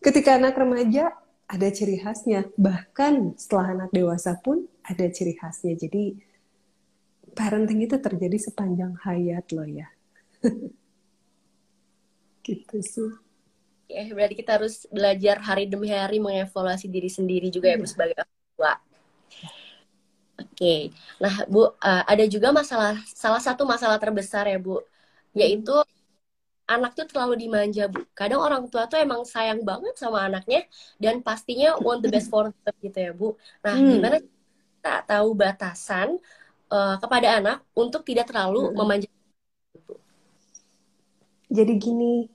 Ketika 0.00 0.40
anak 0.40 0.56
remaja, 0.56 1.12
ada 1.46 1.68
ciri 1.70 2.00
khasnya. 2.00 2.48
Bahkan 2.56 3.36
setelah 3.36 3.76
anak 3.76 3.90
dewasa 3.92 4.40
pun 4.40 4.64
ada 4.82 5.06
ciri 5.12 5.36
khasnya. 5.36 5.76
Jadi 5.76 6.16
parenting 7.36 7.84
itu 7.84 8.00
terjadi 8.00 8.40
sepanjang 8.40 8.96
hayat 9.04 9.44
loh 9.52 9.68
ya. 9.68 9.86
gitu 12.46 12.78
sih. 12.80 13.12
Ya, 13.86 14.08
berarti 14.10 14.34
kita 14.34 14.58
harus 14.58 14.88
belajar 14.90 15.38
hari 15.44 15.70
demi 15.70 15.92
hari 15.92 16.18
mengevaluasi 16.18 16.90
diri 16.90 17.06
sendiri 17.06 17.52
juga 17.52 17.70
ya, 17.70 17.78
Bu, 17.78 17.86
iya. 17.86 17.92
sebagai 17.92 18.14
orang 18.18 18.32
tua. 18.56 18.72
Oke, 20.36 20.52
okay. 20.52 20.80
nah 21.22 21.34
Bu, 21.46 21.70
uh, 21.70 22.02
ada 22.08 22.24
juga 22.26 22.50
masalah, 22.50 22.98
salah 23.06 23.38
satu 23.38 23.62
masalah 23.62 24.00
terbesar 24.00 24.50
ya 24.50 24.58
Bu, 24.58 24.82
yaitu 25.36 25.76
anak 26.66 26.98
tuh 26.98 27.06
terlalu 27.06 27.46
dimanja 27.46 27.86
bu. 27.86 28.02
Kadang 28.12 28.42
orang 28.42 28.66
tua 28.66 28.90
tuh 28.90 28.98
emang 28.98 29.22
sayang 29.22 29.62
banget 29.62 29.94
sama 29.96 30.26
anaknya 30.26 30.66
dan 30.98 31.22
pastinya 31.22 31.78
want 31.78 32.02
the 32.02 32.10
best 32.10 32.26
for 32.28 32.50
them 32.50 32.76
gitu 32.82 32.98
ya 32.98 33.12
bu. 33.14 33.38
Nah 33.62 33.74
hmm. 33.78 33.90
gimana 33.96 34.16
kita 34.18 34.94
tahu 35.06 35.28
batasan 35.38 36.18
uh, 36.70 36.96
kepada 36.98 37.38
anak 37.38 37.58
untuk 37.76 38.02
tidak 38.06 38.30
terlalu 38.30 38.70
hmm. 38.70 38.74
memanja? 38.74 39.10
Jadi 41.46 41.72
gini, 41.78 42.26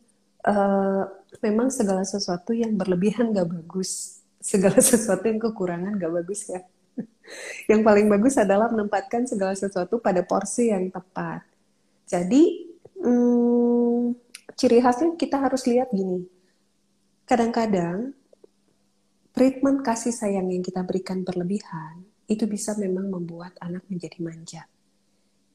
uh, 0.47 1.03
memang 1.43 1.67
segala 1.69 2.01
sesuatu 2.07 2.55
yang 2.55 2.73
berlebihan 2.79 3.35
gak 3.35 3.47
bagus, 3.47 4.23
segala 4.39 4.79
sesuatu 4.91 5.27
yang 5.27 5.39
kekurangan 5.39 6.00
gak 6.00 6.13
bagus 6.23 6.47
ya. 6.47 6.61
yang 7.71 7.83
paling 7.83 8.07
bagus 8.07 8.35
adalah 8.39 8.67
menempatkan 8.71 9.27
segala 9.27 9.55
sesuatu 9.55 10.00
pada 10.00 10.23
porsi 10.23 10.71
yang 10.71 10.91
tepat. 10.91 11.43
Jadi 12.07 12.71
hmm, 13.00 14.15
ciri 14.55 14.83
khasnya 14.83 15.15
kita 15.15 15.39
harus 15.39 15.63
lihat 15.67 15.91
gini. 15.91 16.27
Kadang-kadang 17.23 18.11
treatment 19.31 19.79
kasih 19.88 20.11
sayang 20.11 20.51
yang 20.51 20.59
kita 20.59 20.83
berikan 20.83 21.23
berlebihan 21.23 22.10
itu 22.31 22.47
bisa 22.47 22.79
memang 22.79 23.11
membuat 23.11 23.59
anak 23.59 23.83
menjadi 23.91 24.17
manja. 24.23 24.63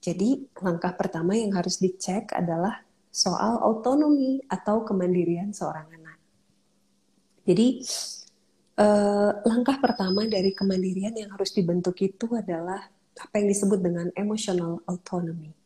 Jadi 0.04 0.44
langkah 0.60 0.92
pertama 0.92 1.32
yang 1.32 1.56
harus 1.56 1.80
dicek 1.80 2.36
adalah 2.36 2.84
soal 3.08 3.64
autonomi 3.64 4.44
atau 4.44 4.84
kemandirian 4.84 5.56
seorang 5.56 5.88
anak. 5.88 6.18
Jadi 7.48 7.80
eh, 8.76 9.30
langkah 9.48 9.80
pertama 9.80 10.28
dari 10.28 10.52
kemandirian 10.52 11.16
yang 11.16 11.32
harus 11.32 11.56
dibentuk 11.56 11.96
itu 12.04 12.28
adalah 12.36 12.84
apa 13.16 13.34
yang 13.40 13.48
disebut 13.48 13.80
dengan 13.80 14.06
emotional 14.12 14.84
autonomy. 14.84 15.56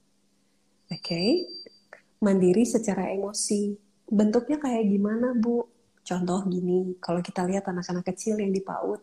Oke, 0.91 1.03
okay? 1.03 1.29
mandiri 2.23 2.63
secara 2.63 3.11
emosi. 3.11 3.75
Bentuknya 4.07 4.63
kayak 4.63 4.87
gimana, 4.87 5.35
Bu? 5.35 5.67
Contoh 6.03 6.43
gini, 6.47 6.99
kalau 6.99 7.23
kita 7.23 7.47
lihat 7.47 7.67
anak-anak 7.67 8.03
kecil 8.15 8.39
yang 8.39 8.51
di 8.51 8.63
PAUD, 8.63 8.99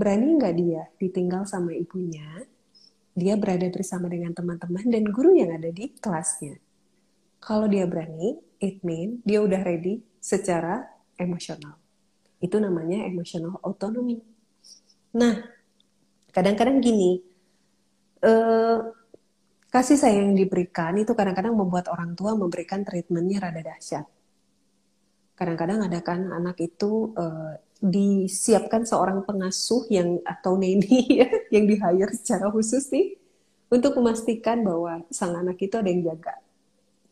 berani 0.00 0.40
nggak 0.40 0.54
dia 0.56 0.88
ditinggal 0.96 1.44
sama 1.44 1.76
ibunya, 1.76 2.48
dia 3.12 3.36
berada 3.36 3.68
bersama 3.68 4.08
dengan 4.08 4.32
teman-teman 4.32 4.88
dan 4.88 5.04
guru 5.12 5.36
yang 5.36 5.52
ada 5.52 5.68
di 5.68 5.92
kelasnya. 6.00 6.56
Kalau 7.36 7.68
dia 7.68 7.84
berani, 7.84 8.40
it 8.56 8.80
mean 8.80 9.20
dia 9.28 9.44
udah 9.44 9.60
ready 9.60 10.00
secara 10.16 10.88
emosional. 11.20 11.76
Itu 12.40 12.56
namanya 12.56 13.04
emotional 13.04 13.60
autonomy. 13.60 14.24
Nah, 15.12 15.44
kadang-kadang 16.32 16.80
gini, 16.80 17.20
uh, 18.24 18.80
kasih 19.68 20.00
sayang 20.00 20.32
yang 20.32 20.36
diberikan 20.40 20.96
itu 20.96 21.12
kadang-kadang 21.12 21.52
membuat 21.52 21.92
orang 21.92 22.16
tua 22.16 22.32
memberikan 22.32 22.80
treatmentnya 22.80 23.44
rada 23.44 23.60
dahsyat. 23.60 24.06
Kadang-kadang 25.36 25.84
ada 25.84 26.00
kan 26.00 26.28
anak 26.32 26.56
itu 26.60 27.12
uh, 27.16 27.56
disiapkan 27.80 28.84
seorang 28.84 29.24
pengasuh 29.24 29.88
yang 29.88 30.20
atau 30.22 30.60
neni 30.60 31.08
ya, 31.24 31.28
yang 31.48 31.64
di 31.64 31.80
hire 31.80 32.12
secara 32.12 32.52
khusus 32.52 32.92
nih 32.92 33.16
untuk 33.72 33.96
memastikan 33.96 34.60
bahwa 34.60 35.00
sang 35.08 35.32
anak 35.32 35.56
itu 35.64 35.80
ada 35.80 35.88
yang 35.88 36.04
jaga 36.12 36.36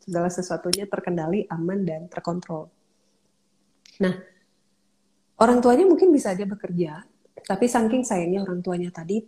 segala 0.08 0.28
sesuatunya 0.32 0.88
terkendali, 0.88 1.44
aman 1.52 1.84
dan 1.84 2.08
terkontrol. 2.08 2.72
Nah, 4.00 4.16
orang 5.37 5.60
tuanya 5.60 5.84
mungkin 5.84 6.08
bisa 6.08 6.32
aja 6.32 6.48
bekerja, 6.48 7.04
tapi 7.44 7.68
saking 7.68 8.08
sayangnya 8.08 8.40
orang 8.40 8.64
tuanya 8.64 8.88
tadi 8.88 9.20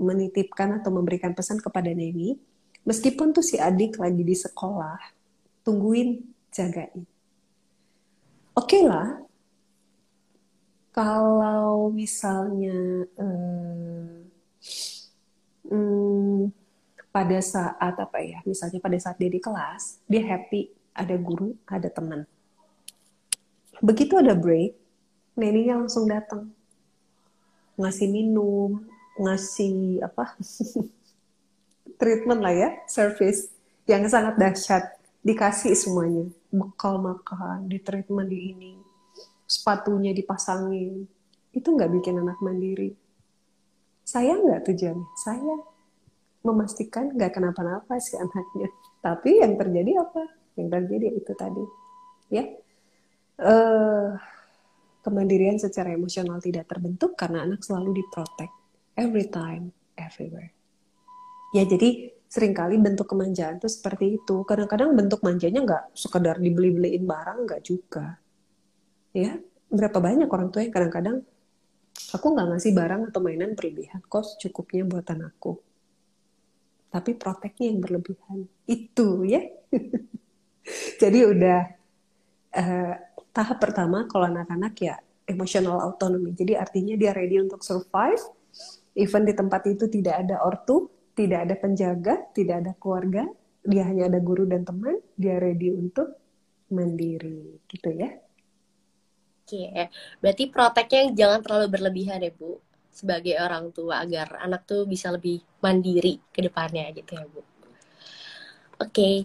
menitipkan 0.00 0.80
atau 0.80 0.88
memberikan 0.88 1.36
pesan 1.36 1.60
kepada 1.60 1.92
neni 1.92 2.36
meskipun 2.86 3.34
tuh 3.34 3.44
si 3.44 3.60
adik 3.60 3.98
lagi 4.00 4.22
di 4.22 4.32
sekolah, 4.32 4.96
tungguin, 5.66 6.22
jagain. 6.54 7.04
Oke 8.56 8.80
okay 8.80 8.82
lah, 8.88 9.25
kalau 10.96 11.92
misalnya 11.92 13.04
hmm, 13.20 14.32
hmm, 15.68 16.48
pada 17.12 17.38
saat 17.44 17.94
apa 18.00 18.18
ya, 18.24 18.40
misalnya 18.48 18.80
pada 18.80 18.96
saat 18.96 19.20
dia 19.20 19.28
di 19.28 19.36
kelas, 19.36 20.00
dia 20.08 20.24
happy, 20.24 20.72
ada 20.96 21.12
guru, 21.20 21.52
ada 21.68 21.92
teman. 21.92 22.24
Begitu 23.84 24.16
ada 24.16 24.32
break, 24.32 24.72
neninya 25.36 25.84
langsung 25.84 26.08
datang, 26.08 26.48
ngasih 27.76 28.08
minum, 28.08 28.80
ngasih 29.20 30.00
apa 30.00 30.32
treatment 32.00 32.40
lah 32.40 32.56
ya, 32.56 32.70
service 32.88 33.52
yang 33.84 34.08
sangat 34.08 34.40
dahsyat. 34.40 34.96
Dikasih 35.20 35.76
semuanya, 35.76 36.24
bekal 36.48 37.02
makan, 37.02 37.68
di 37.68 37.82
treatment 37.82 38.30
di 38.30 38.54
ini, 38.54 38.85
sepatunya 39.46 40.12
dipasangin. 40.12 41.06
Itu 41.54 41.72
nggak 41.72 41.90
bikin 42.02 42.20
anak 42.20 42.42
mandiri. 42.42 42.92
Saya 44.06 44.38
nggak 44.38 44.70
tujuannya, 44.70 45.06
saya 45.18 45.54
memastikan 46.46 47.10
nggak 47.10 47.32
kenapa-napa 47.34 47.98
si 47.98 48.14
anaknya. 48.14 48.70
Tapi 49.02 49.42
yang 49.42 49.58
terjadi 49.58 50.02
apa? 50.02 50.22
Yang 50.54 50.68
terjadi 50.78 51.06
itu 51.14 51.32
tadi, 51.34 51.64
ya. 52.30 52.44
Uh, 53.36 54.16
kemandirian 55.04 55.60
secara 55.60 55.92
emosional 55.92 56.42
tidak 56.42 56.66
terbentuk 56.66 57.14
karena 57.14 57.44
anak 57.46 57.62
selalu 57.62 58.02
diprotek 58.02 58.50
every 58.98 59.28
time, 59.28 59.70
everywhere. 59.94 60.50
Ya 61.54 61.62
jadi 61.62 62.10
sering 62.26 62.56
kali 62.56 62.74
bentuk 62.82 63.06
kemanjaan 63.06 63.62
tuh 63.62 63.70
seperti 63.70 64.18
itu. 64.18 64.42
Kadang-kadang 64.42 64.98
bentuk 64.98 65.22
manjanya 65.22 65.62
nggak 65.62 65.84
sekedar 65.94 66.42
dibeli-beliin 66.42 67.06
barang, 67.06 67.46
nggak 67.46 67.62
juga. 67.62 68.18
Ya, 69.16 69.40
berapa 69.72 69.96
banyak 69.96 70.28
orang 70.28 70.52
tua 70.52 70.60
yang 70.60 70.74
kadang-kadang 70.76 71.24
Aku 72.14 72.32
nggak 72.32 72.48
ngasih 72.54 72.72
barang 72.76 73.02
atau 73.10 73.20
mainan 73.24 73.56
berlebihan, 73.56 74.04
kos 74.06 74.38
cukupnya 74.38 74.86
buat 74.86 75.06
anakku. 75.08 75.58
Tapi 76.92 77.10
proteknya 77.18 77.72
yang 77.72 77.80
berlebihan. 77.82 78.38
Itu 78.68 79.26
ya. 79.26 79.42
Jadi 81.02 81.18
udah 81.26 81.60
uh, 82.54 82.94
tahap 83.34 83.58
pertama 83.58 84.06
kalau 84.06 84.30
anak-anak 84.30 84.74
ya 84.78 84.94
emotional 85.26 85.82
autonomy. 85.82 86.30
Jadi 86.36 86.54
artinya 86.54 86.94
dia 86.94 87.10
ready 87.10 87.42
untuk 87.42 87.66
survive. 87.66 88.22
Even 88.96 89.28
di 89.28 89.34
tempat 89.36 89.66
itu 89.68 89.90
tidak 89.92 90.24
ada 90.24 90.40
ortu, 90.40 90.88
tidak 91.12 91.44
ada 91.48 91.54
penjaga, 91.58 92.14
tidak 92.32 92.64
ada 92.64 92.72
keluarga, 92.80 93.28
dia 93.60 93.84
hanya 93.84 94.08
ada 94.08 94.22
guru 94.24 94.48
dan 94.48 94.64
teman, 94.64 94.96
dia 95.20 95.36
ready 95.36 95.68
untuk 95.68 96.16
mandiri, 96.72 97.60
gitu 97.68 97.92
ya. 97.92 98.08
Oke, 99.46 99.70
berarti 100.18 100.44
proteknya 100.50 101.02
jangan 101.14 101.38
terlalu 101.38 101.66
berlebihan 101.70 102.18
ya 102.18 102.34
Bu, 102.34 102.58
sebagai 102.90 103.38
orang 103.38 103.70
tua 103.70 104.02
agar 104.02 104.42
anak 104.42 104.66
tuh 104.66 104.82
bisa 104.90 105.14
lebih 105.14 105.38
mandiri 105.62 106.18
ke 106.34 106.42
depannya 106.42 106.90
gitu 106.90 107.14
ya 107.14 107.22
Bu. 107.30 107.46
Oke, 108.82 109.22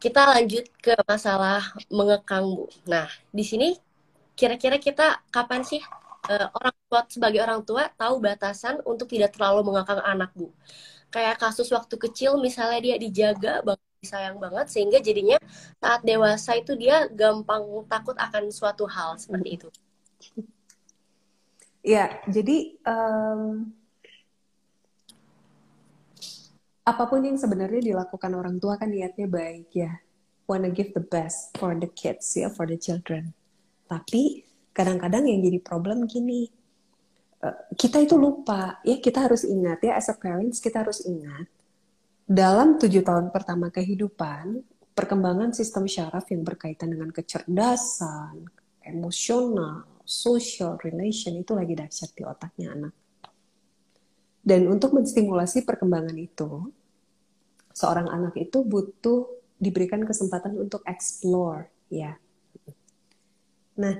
kita 0.00 0.20
lanjut 0.32 0.64
ke 0.80 0.96
masalah 1.04 1.60
mengekang 1.92 2.56
Bu. 2.56 2.72
Nah, 2.88 3.04
di 3.28 3.44
sini 3.44 3.76
kira-kira 4.32 4.80
kita 4.80 5.20
kapan 5.28 5.60
sih 5.60 5.84
uh, 6.32 6.48
orang 6.56 6.76
tua 6.88 7.00
sebagai 7.12 7.40
orang 7.44 7.60
tua 7.68 7.92
tahu 8.00 8.24
batasan 8.24 8.80
untuk 8.88 9.12
tidak 9.12 9.36
terlalu 9.36 9.60
mengekang 9.68 10.00
anak 10.00 10.32
Bu? 10.32 10.48
Kayak 11.12 11.36
kasus 11.36 11.68
waktu 11.68 12.00
kecil 12.00 12.40
misalnya 12.40 12.80
dia 12.80 12.96
dijaga 12.96 13.60
banget 13.60 13.92
sayang 14.04 14.36
banget 14.38 14.70
sehingga 14.70 15.00
jadinya 15.00 15.40
saat 15.80 16.04
dewasa 16.04 16.54
itu 16.60 16.76
dia 16.76 17.08
gampang 17.10 17.64
takut 17.90 18.14
akan 18.14 18.52
suatu 18.52 18.84
hal 18.86 19.18
seperti 19.18 19.60
itu. 19.60 19.68
Ya, 21.84 22.16
jadi 22.24 22.80
um, 22.88 23.68
apa 26.84 27.04
pun 27.08 27.20
yang 27.24 27.36
sebenarnya 27.36 27.92
dilakukan 27.92 28.32
orang 28.32 28.56
tua 28.56 28.80
kan 28.80 28.88
niatnya 28.88 29.28
baik 29.28 29.68
ya. 29.72 29.92
Wanna 30.44 30.68
give 30.68 30.92
the 30.92 31.04
best 31.04 31.56
for 31.56 31.72
the 31.72 31.88
kids 31.88 32.36
ya, 32.36 32.52
for 32.52 32.68
the 32.68 32.76
children. 32.76 33.32
Tapi 33.88 34.44
kadang-kadang 34.76 35.28
yang 35.28 35.40
jadi 35.44 35.60
problem 35.60 36.04
gini, 36.08 36.48
uh, 37.44 37.56
kita 37.76 38.00
itu 38.00 38.16
lupa 38.16 38.80
ya 38.80 38.96
kita 38.96 39.28
harus 39.28 39.44
ingat 39.44 39.84
ya 39.84 39.92
as 40.00 40.08
a 40.08 40.16
parents 40.16 40.58
kita 40.58 40.80
harus 40.80 41.04
ingat 41.04 41.44
dalam 42.24 42.80
tujuh 42.80 43.04
tahun 43.04 43.28
pertama 43.28 43.68
kehidupan 43.68 44.64
perkembangan 44.96 45.52
sistem 45.52 45.84
syaraf 45.84 46.24
yang 46.32 46.40
berkaitan 46.40 46.94
dengan 46.94 47.12
kecerdasan, 47.12 48.48
emosional, 48.80 49.84
social 50.06 50.80
relation 50.80 51.34
itu 51.36 51.52
lagi 51.52 51.74
dahsyat 51.76 52.10
di 52.14 52.22
otaknya 52.22 52.72
anak. 52.72 52.94
Dan 54.44 54.68
untuk 54.68 54.92
menstimulasi 54.92 55.64
perkembangan 55.64 56.14
itu, 56.20 56.68
seorang 57.72 58.12
anak 58.12 58.36
itu 58.36 58.60
butuh 58.60 59.24
diberikan 59.56 60.04
kesempatan 60.04 60.54
untuk 60.60 60.84
explore, 60.84 61.72
ya. 61.88 62.20
Nah, 63.80 63.96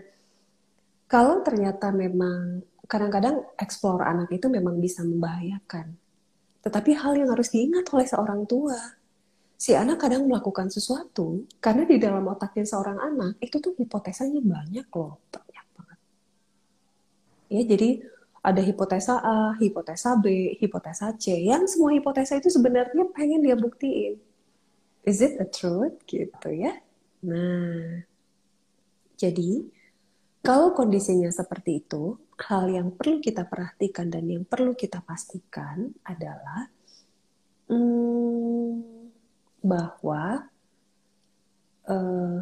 kalau 1.08 1.40
ternyata 1.40 1.90
memang 1.90 2.60
kadang-kadang 2.84 3.40
explore 3.56 4.04
anak 4.04 4.28
itu 4.30 4.46
memang 4.52 4.76
bisa 4.78 5.00
membahayakan. 5.00 5.96
Tetapi 6.64 6.90
hal 6.96 7.12
yang 7.20 7.28
harus 7.28 7.52
diingat 7.52 7.84
oleh 7.92 8.08
seorang 8.08 8.48
tua, 8.48 8.80
si 9.54 9.76
anak 9.76 10.00
kadang 10.00 10.24
melakukan 10.24 10.72
sesuatu 10.72 11.44
karena 11.60 11.84
di 11.84 12.00
dalam 12.00 12.24
otaknya 12.26 12.64
seorang 12.64 12.98
anak 12.98 13.36
itu 13.44 13.60
tuh 13.60 13.76
hipotesanya 13.76 14.40
banyak 14.40 14.88
loh, 14.96 15.20
banyak 15.28 15.66
banget. 15.76 15.98
Ya, 17.52 17.62
jadi 17.68 17.88
ada 18.44 18.60
hipotesa 18.60 19.20
A, 19.24 19.56
hipotesa 19.56 20.20
B, 20.20 20.56
hipotesa 20.60 21.16
C, 21.16 21.36
yang 21.48 21.64
semua 21.64 21.96
hipotesa 21.96 22.36
itu 22.36 22.52
sebenarnya 22.52 23.08
pengen 23.12 23.40
dia 23.40 23.56
buktiin. 23.56 24.20
Is 25.04 25.24
it 25.24 25.40
a 25.40 25.48
truth? 25.48 26.00
Gitu 26.04 26.48
ya. 26.52 26.80
Nah, 27.24 28.04
jadi 29.16 29.64
kalau 30.44 30.76
kondisinya 30.76 31.32
seperti 31.32 31.80
itu, 31.80 32.20
hal 32.38 32.66
yang 32.70 32.88
perlu 32.94 33.22
kita 33.22 33.46
perhatikan 33.46 34.10
dan 34.10 34.26
yang 34.26 34.44
perlu 34.44 34.74
kita 34.74 35.00
pastikan 35.02 35.94
adalah 36.02 36.66
hmm, 37.70 38.82
bahwa 39.62 40.48
uh, 41.88 42.40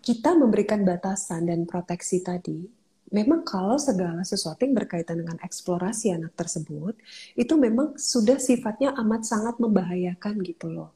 kita 0.00 0.34
memberikan 0.34 0.82
batasan 0.82 1.46
dan 1.46 1.68
proteksi 1.68 2.24
tadi. 2.24 2.66
Memang 3.10 3.42
kalau 3.42 3.74
segala 3.74 4.22
sesuatu 4.22 4.62
yang 4.62 4.78
berkaitan 4.78 5.18
dengan 5.18 5.34
eksplorasi 5.42 6.14
anak 6.14 6.30
tersebut, 6.38 6.94
itu 7.34 7.54
memang 7.58 7.98
sudah 7.98 8.38
sifatnya 8.38 8.94
amat 9.02 9.26
sangat 9.26 9.58
membahayakan 9.58 10.38
gitu 10.46 10.70
loh. 10.70 10.94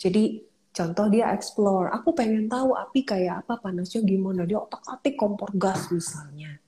Jadi 0.00 0.49
Contoh 0.70 1.10
dia 1.10 1.34
explore, 1.34 1.90
aku 1.90 2.14
pengen 2.14 2.46
tahu 2.46 2.78
api 2.78 3.02
kayak 3.02 3.42
apa, 3.42 3.58
panasnya 3.58 4.06
gimana, 4.06 4.46
dia 4.46 4.62
otak-atik 4.62 5.18
kompor 5.18 5.50
gas 5.58 5.90
misalnya. 5.90 6.62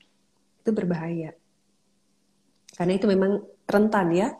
Itu 0.58 0.74
berbahaya. 0.74 1.30
Karena 2.74 2.92
itu 2.98 3.06
memang 3.06 3.38
rentan 3.62 4.10
ya, 4.10 4.34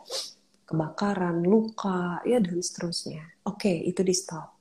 kebakaran, 0.67 1.47
luka, 1.47 2.19
ya 2.27 2.43
dan 2.43 2.59
seterusnya. 2.59 3.23
Oke, 3.47 3.71
itu 3.71 4.03
di 4.03 4.11
stop. 4.11 4.51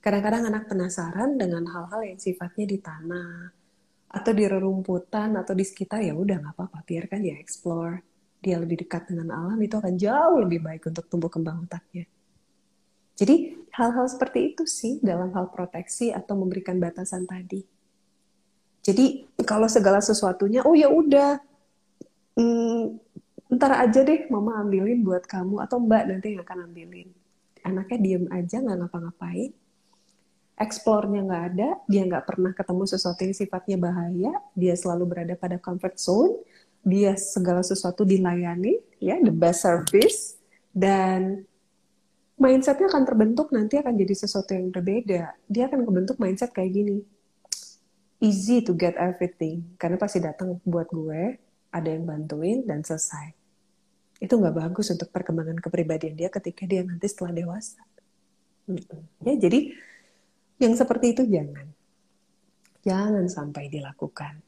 Kadang-kadang 0.00 0.48
anak 0.48 0.64
penasaran 0.64 1.36
dengan 1.36 1.68
hal-hal 1.68 2.00
yang 2.08 2.16
sifatnya 2.16 2.64
di 2.64 2.78
tanah, 2.80 3.52
atau 4.16 4.32
di 4.32 4.44
rerumputan, 4.48 5.36
atau 5.36 5.52
di 5.52 5.64
sekitar, 5.66 6.00
ya 6.00 6.16
udah 6.16 6.40
nggak 6.40 6.54
apa-apa, 6.56 6.78
biarkan 6.88 7.20
dia 7.20 7.36
explore. 7.36 8.00
Dia 8.40 8.56
lebih 8.56 8.86
dekat 8.86 9.12
dengan 9.12 9.34
alam, 9.34 9.58
itu 9.60 9.76
akan 9.76 9.92
jauh 9.98 10.40
lebih 10.40 10.64
baik 10.64 10.88
untuk 10.88 11.04
tumbuh 11.10 11.28
kembang 11.28 11.68
otaknya. 11.68 12.08
Jadi 13.16 13.56
hal-hal 13.72 14.06
seperti 14.08 14.52
itu 14.52 14.68
sih 14.68 15.00
dalam 15.00 15.32
hal 15.32 15.48
proteksi 15.48 16.12
atau 16.12 16.36
memberikan 16.36 16.76
batasan 16.76 17.24
tadi. 17.24 17.64
Jadi 18.84 19.26
kalau 19.42 19.66
segala 19.66 19.98
sesuatunya, 19.98 20.62
oh 20.62 20.76
ya 20.76 20.86
udah, 20.86 21.42
hmm, 22.38 23.02
ntar 23.56 23.82
aja 23.82 24.04
deh 24.04 24.30
mama 24.30 24.62
ambilin 24.62 25.02
buat 25.02 25.26
kamu 25.26 25.58
atau 25.64 25.82
mbak 25.82 26.04
nanti 26.06 26.36
yang 26.36 26.44
akan 26.46 26.70
ambilin. 26.70 27.10
Anaknya 27.66 27.98
diem 27.98 28.24
aja 28.30 28.62
nggak 28.62 28.78
ngapa-ngapain, 28.86 29.50
explore-nya 30.54 31.20
nggak 31.26 31.44
ada, 31.50 31.68
dia 31.90 32.02
nggak 32.06 32.24
pernah 32.30 32.52
ketemu 32.54 32.84
sesuatu 32.86 33.20
yang 33.26 33.34
sifatnya 33.34 33.76
bahaya, 33.80 34.32
dia 34.54 34.74
selalu 34.78 35.04
berada 35.04 35.34
pada 35.34 35.58
comfort 35.58 35.98
zone, 35.98 36.38
dia 36.86 37.18
segala 37.18 37.66
sesuatu 37.66 38.06
dilayani, 38.06 38.78
ya 39.02 39.18
the 39.18 39.34
best 39.34 39.66
service, 39.66 40.38
dan 40.70 41.42
mindsetnya 42.36 42.88
akan 42.92 43.04
terbentuk 43.08 43.48
nanti 43.52 43.80
akan 43.80 43.96
jadi 43.96 44.14
sesuatu 44.14 44.52
yang 44.52 44.68
berbeda. 44.68 45.36
Dia 45.48 45.68
akan 45.68 45.84
kebentuk 45.88 46.16
mindset 46.20 46.52
kayak 46.52 46.72
gini. 46.72 46.98
Easy 48.20 48.64
to 48.64 48.72
get 48.72 48.96
everything. 48.96 49.76
Karena 49.76 50.00
pasti 50.00 50.20
datang 50.20 50.60
buat 50.64 50.88
gue, 50.88 51.36
ada 51.72 51.88
yang 51.88 52.08
bantuin, 52.08 52.64
dan 52.64 52.80
selesai. 52.80 53.32
Itu 54.16 54.40
nggak 54.40 54.56
bagus 54.56 54.88
untuk 54.88 55.12
perkembangan 55.12 55.60
kepribadian 55.60 56.16
dia 56.16 56.32
ketika 56.32 56.64
dia 56.64 56.80
nanti 56.80 57.04
setelah 57.08 57.36
dewasa. 57.36 57.80
Ya, 59.20 59.34
jadi 59.36 59.76
yang 60.56 60.72
seperti 60.72 61.12
itu 61.12 61.22
jangan. 61.28 61.68
Jangan 62.80 63.26
sampai 63.28 63.68
dilakukan. 63.68 64.40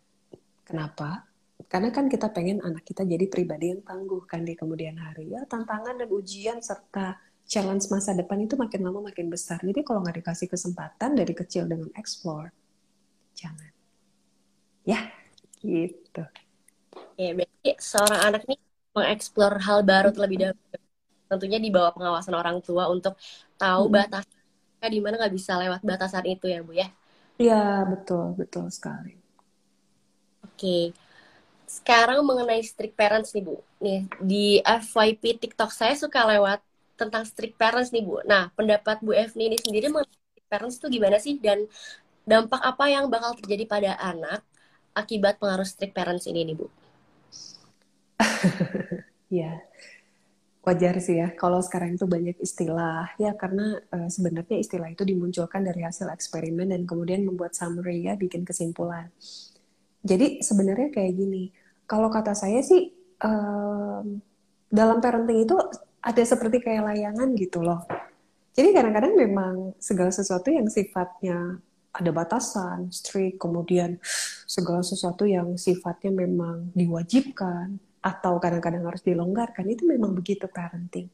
Kenapa? 0.64 1.29
Karena 1.68 1.92
kan 1.92 2.09
kita 2.09 2.33
pengen 2.33 2.64
anak 2.64 2.87
kita 2.87 3.05
jadi 3.05 3.29
pribadi 3.29 3.77
yang 3.77 3.85
tangguh 3.85 4.24
kan 4.24 4.46
di 4.46 4.57
kemudian 4.57 4.96
hari. 4.96 5.29
Ya, 5.37 5.44
tantangan 5.44 6.01
dan 6.01 6.09
ujian 6.09 6.64
serta 6.64 7.20
challenge 7.48 7.88
masa 7.88 8.12
depan 8.12 8.44
itu 8.44 8.54
makin 8.61 8.84
lama 8.84 9.08
makin 9.08 9.32
besar. 9.32 9.56
Jadi 9.64 9.80
kalau 9.80 10.04
nggak 10.04 10.20
dikasih 10.20 10.52
kesempatan 10.52 11.16
dari 11.16 11.32
kecil 11.32 11.64
dengan 11.64 11.88
explore, 11.96 12.52
jangan. 13.32 13.72
Ya, 14.84 15.08
gitu. 15.64 16.22
Ya, 17.16 17.32
berarti 17.32 17.70
seorang 17.80 18.20
anak 18.30 18.42
ini 18.46 18.61
mengeksplor 18.92 19.58
hal 19.64 19.80
baru 19.82 20.12
terlebih 20.12 20.38
dahulu. 20.44 20.78
Tentunya 21.28 21.58
di 21.61 21.72
bawah 21.72 21.92
pengawasan 21.96 22.37
orang 22.37 22.61
tua 22.61 22.88
untuk 22.92 23.16
tahu 23.56 23.88
hmm. 23.88 23.96
batas 23.96 24.24
di 24.78 25.00
mana 25.02 25.18
nggak 25.18 25.34
bisa 25.34 25.58
lewat 25.58 25.80
batasan 25.82 26.24
itu 26.28 26.46
ya, 26.46 26.61
Bu 26.62 26.76
ya? 26.76 26.88
Iya, 27.40 27.88
betul, 27.88 28.37
betul 28.37 28.68
sekali. 28.70 29.16
Oke. 30.44 30.92
Sekarang 31.68 32.24
mengenai 32.24 32.62
strict 32.64 32.94
parents 32.94 33.32
nih, 33.34 33.44
Bu. 33.44 33.56
Nih, 33.82 34.06
di 34.20 34.46
FYP 34.62 35.37
TikTok 35.42 35.74
saya 35.74 35.98
suka 35.98 36.24
lewat 36.24 36.62
tentang 36.98 37.22
strict 37.22 37.54
parents 37.54 37.94
nih 37.94 38.02
Bu. 38.02 38.18
Nah, 38.26 38.50
pendapat 38.58 38.98
Bu 38.98 39.14
Evni 39.14 39.54
ini 39.54 39.58
sendiri 39.62 39.87
mengenai 39.88 40.42
parents 40.50 40.82
itu 40.82 40.87
gimana 40.90 41.22
sih 41.22 41.38
dan 41.38 41.62
dampak 42.26 42.61
apa 42.61 42.84
yang 42.90 43.06
bakal 43.06 43.38
terjadi 43.38 43.64
pada 43.64 43.90
anak 44.02 44.42
akibat 44.92 45.38
pengaruh 45.38 45.64
strict 45.64 45.94
parents 45.94 46.26
ini 46.26 46.42
nih 46.42 46.56
Bu? 46.58 46.66
ya, 49.40 49.62
wajar 50.66 50.98
sih 50.98 51.16
ya 51.22 51.32
kalau 51.38 51.62
sekarang 51.62 51.96
itu 51.96 52.04
banyak 52.04 52.37
istilah 52.42 53.08
ya 53.16 53.32
karena 53.38 53.78
uh, 53.94 54.11
sebenarnya 54.11 54.58
istilah 54.61 54.92
itu 54.92 55.06
dimunculkan 55.06 55.64
dari 55.64 55.87
hasil 55.87 56.12
eksperimen 56.12 56.74
dan 56.74 56.84
kemudian 56.84 57.24
membuat 57.24 57.54
summary 57.54 58.04
ya 58.04 58.18
bikin 58.18 58.42
kesimpulan. 58.42 59.08
Jadi 60.02 60.44
sebenarnya 60.44 60.94
kayak 60.94 61.12
gini, 61.14 61.50
kalau 61.88 62.12
kata 62.12 62.37
saya 62.37 62.61
sih 62.62 62.90
um, 63.24 64.22
dalam 64.68 65.00
parenting 65.00 65.48
itu 65.48 65.56
ada 66.02 66.22
seperti 66.22 66.62
kayak 66.62 66.94
layangan 66.94 67.28
gitu 67.34 67.62
loh. 67.62 67.82
Jadi 68.54 68.74
kadang-kadang 68.74 69.14
memang 69.14 69.54
segala 69.78 70.11
sesuatu 70.11 70.50
yang 70.50 70.66
sifatnya 70.66 71.62
ada 71.94 72.11
batasan, 72.14 72.90
strict, 72.90 73.38
kemudian 73.38 73.98
segala 74.46 74.82
sesuatu 74.82 75.26
yang 75.26 75.58
sifatnya 75.58 76.14
memang 76.14 76.70
diwajibkan 76.74 77.78
atau 77.98 78.38
kadang-kadang 78.38 78.87
harus 78.87 79.02
dilonggarkan 79.02 79.66
itu 79.66 79.82
memang 79.87 80.14
begitu 80.14 80.46
parenting. 80.46 81.11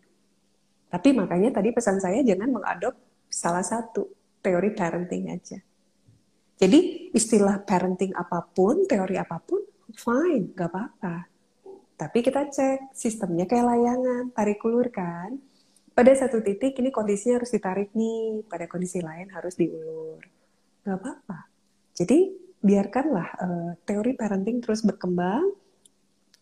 Tapi 0.93 1.09
makanya 1.11 1.59
tadi 1.59 1.75
pesan 1.75 1.99
saya 1.99 2.21
jangan 2.23 2.53
mengadop 2.53 2.95
salah 3.27 3.65
satu 3.65 4.09
teori 4.45 4.71
parenting 4.77 5.33
aja. 5.33 5.59
Jadi 6.55 7.11
istilah 7.11 7.59
parenting 7.67 8.15
apa 8.15 8.47
pun, 8.47 8.87
teori 8.87 9.19
apa 9.19 9.43
pun, 9.43 9.59
fine, 9.91 10.55
gak 10.55 10.71
apa-apa. 10.71 11.34
Tapi 11.95 12.19
kita 12.27 12.51
cek 12.51 12.91
sistemnya 12.91 13.47
kayak 13.47 13.67
layangan, 13.71 14.35
tarik 14.35 14.59
ulur 14.67 14.91
kan. 14.91 15.39
Pada 15.95 16.11
satu 16.11 16.43
titik 16.43 16.75
ini 16.83 16.91
kondisinya 16.91 17.39
harus 17.39 17.55
ditarik 17.55 17.95
nih, 17.95 18.43
pada 18.51 18.67
kondisi 18.67 18.99
lain 18.99 19.31
harus 19.31 19.55
diulur. 19.55 20.19
Gak 20.83 20.99
apa-apa. 20.99 21.47
Jadi 21.95 22.35
biarkanlah 22.59 23.29
uh, 23.39 23.73
teori 23.87 24.19
parenting 24.19 24.59
terus 24.59 24.83
berkembang, 24.83 25.55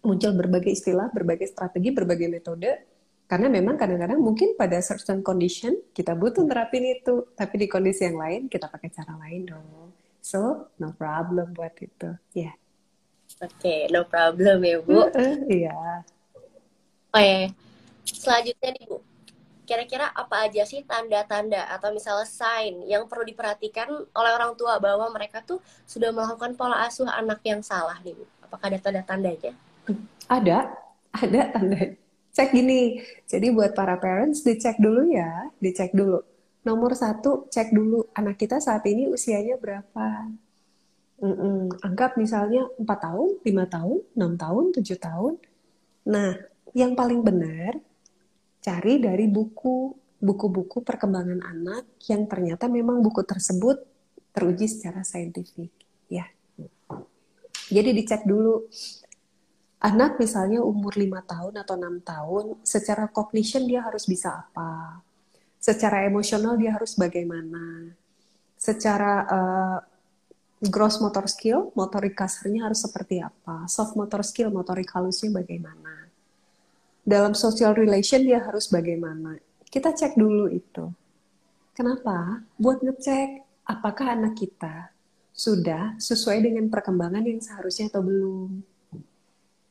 muncul 0.00 0.32
berbagai 0.32 0.72
istilah, 0.72 1.12
berbagai 1.12 1.52
strategi, 1.52 1.92
berbagai 1.92 2.32
metode, 2.32 2.72
karena 3.28 3.52
memang 3.52 3.76
kadang-kadang 3.76 4.20
mungkin 4.20 4.56
pada 4.56 4.80
certain 4.80 5.20
condition 5.20 5.76
kita 5.92 6.16
butuh 6.16 6.48
terapin 6.48 6.88
itu, 6.88 7.28
tapi 7.36 7.60
di 7.60 7.66
kondisi 7.68 8.08
yang 8.08 8.16
lain 8.16 8.40
kita 8.48 8.72
pakai 8.72 8.88
cara 8.88 9.20
lain 9.20 9.52
dong. 9.52 9.92
So, 10.22 10.72
no 10.80 10.94
problem 10.96 11.52
buat 11.52 11.76
itu. 11.82 12.16
Ya. 12.32 12.52
Yeah. 12.52 12.62
Oke, 13.40 13.57
okay, 13.59 13.81
no 13.88 14.05
problem 14.05 14.59
ya, 14.61 14.77
Bu. 14.83 15.09
Iya. 15.49 15.73
uh, 15.73 15.99
Oke. 17.12 17.16
Okay. 17.16 17.40
Selanjutnya 18.03 18.71
nih, 18.77 18.85
Bu. 18.90 18.99
Kira-kira 19.62 20.11
apa 20.12 20.51
aja 20.51 20.66
sih 20.66 20.83
tanda-tanda 20.83 21.71
atau 21.71 21.95
misalnya 21.95 22.27
sign 22.29 22.85
yang 22.85 23.07
perlu 23.07 23.25
diperhatikan 23.25 23.88
oleh 23.88 24.33
orang 24.35 24.53
tua 24.59 24.77
bahwa 24.83 25.09
mereka 25.14 25.40
tuh 25.40 25.62
sudah 25.88 26.11
melakukan 26.11 26.59
pola 26.59 26.85
asuh 26.85 27.09
anak 27.09 27.40
yang 27.47 27.62
salah 27.62 27.97
nih, 28.03 28.12
Bu? 28.12 28.25
Apakah 28.45 28.68
ada 28.68 28.79
tanda-tandanya? 28.83 29.55
Ada, 30.29 30.59
ada 31.14 31.40
tanda. 31.55 31.97
Cek 32.33 32.49
gini. 32.53 33.01
Jadi 33.29 33.53
buat 33.53 33.73
para 33.73 33.97
parents 33.97 34.45
dicek 34.45 34.81
dulu 34.81 35.09
ya, 35.09 35.53
dicek 35.61 35.92
dulu 35.92 36.21
Nomor 36.62 36.95
satu, 36.95 37.51
cek 37.51 37.75
dulu 37.75 38.07
anak 38.14 38.38
kita 38.38 38.62
saat 38.62 38.87
ini 38.87 39.11
usianya 39.11 39.59
berapa. 39.59 40.31
Mm-mm. 41.22 41.70
Anggap 41.87 42.18
misalnya 42.18 42.66
4 42.76 42.82
tahun, 42.82 43.30
5 43.46 43.74
tahun, 43.74 43.98
6 44.18 44.42
tahun, 44.42 44.64
7 44.74 44.98
tahun. 44.98 45.35
Nah, 46.11 46.35
yang 46.74 46.98
paling 46.98 47.22
benar, 47.22 47.78
cari 48.58 48.98
dari 48.98 49.30
buku, 49.30 49.94
buku-buku 50.18 50.82
perkembangan 50.82 51.38
anak 51.46 51.87
yang 52.11 52.26
ternyata 52.26 52.66
memang 52.66 52.98
buku 52.98 53.22
tersebut 53.22 53.87
teruji 54.35 54.66
secara 54.66 55.06
saintifik. 55.06 55.70
Ya. 56.11 56.26
Jadi 57.70 57.94
dicek 57.94 58.26
dulu, 58.26 58.66
anak 59.78 60.18
misalnya 60.18 60.58
umur 60.58 60.98
5 60.98 61.22
tahun 61.22 61.54
atau 61.62 61.74
6 61.78 62.02
tahun, 62.02 62.44
secara 62.66 63.06
cognition 63.06 63.62
dia 63.70 63.87
harus 63.87 64.11
bisa 64.11 64.42
apa? 64.42 65.00
secara 65.62 66.02
emosional 66.02 66.58
dia 66.58 66.74
harus 66.74 66.98
bagaimana, 66.98 67.94
secara 68.58 69.12
uh, 69.30 69.78
gross 70.62 71.03
motor 71.03 71.27
skill, 71.27 71.75
motorik 71.75 72.14
kasarnya 72.14 72.70
harus 72.70 72.87
seperti 72.87 73.18
apa, 73.18 73.66
soft 73.66 73.98
motor 73.98 74.22
skill, 74.22 74.55
motorik 74.55 74.87
halusnya 74.94 75.35
bagaimana, 75.35 76.07
dalam 77.03 77.35
social 77.35 77.75
relation 77.75 78.22
dia 78.22 78.38
harus 78.38 78.70
bagaimana. 78.70 79.38
Kita 79.66 79.90
cek 79.90 80.14
dulu 80.14 80.46
itu. 80.53 80.87
Kenapa? 81.75 82.46
Buat 82.61 82.85
ngecek 82.85 83.42
apakah 83.66 84.14
anak 84.14 84.38
kita 84.38 84.92
sudah 85.33 85.96
sesuai 85.96 86.44
dengan 86.44 86.68
perkembangan 86.68 87.25
yang 87.25 87.40
seharusnya 87.40 87.88
atau 87.88 88.05
belum. 88.05 88.51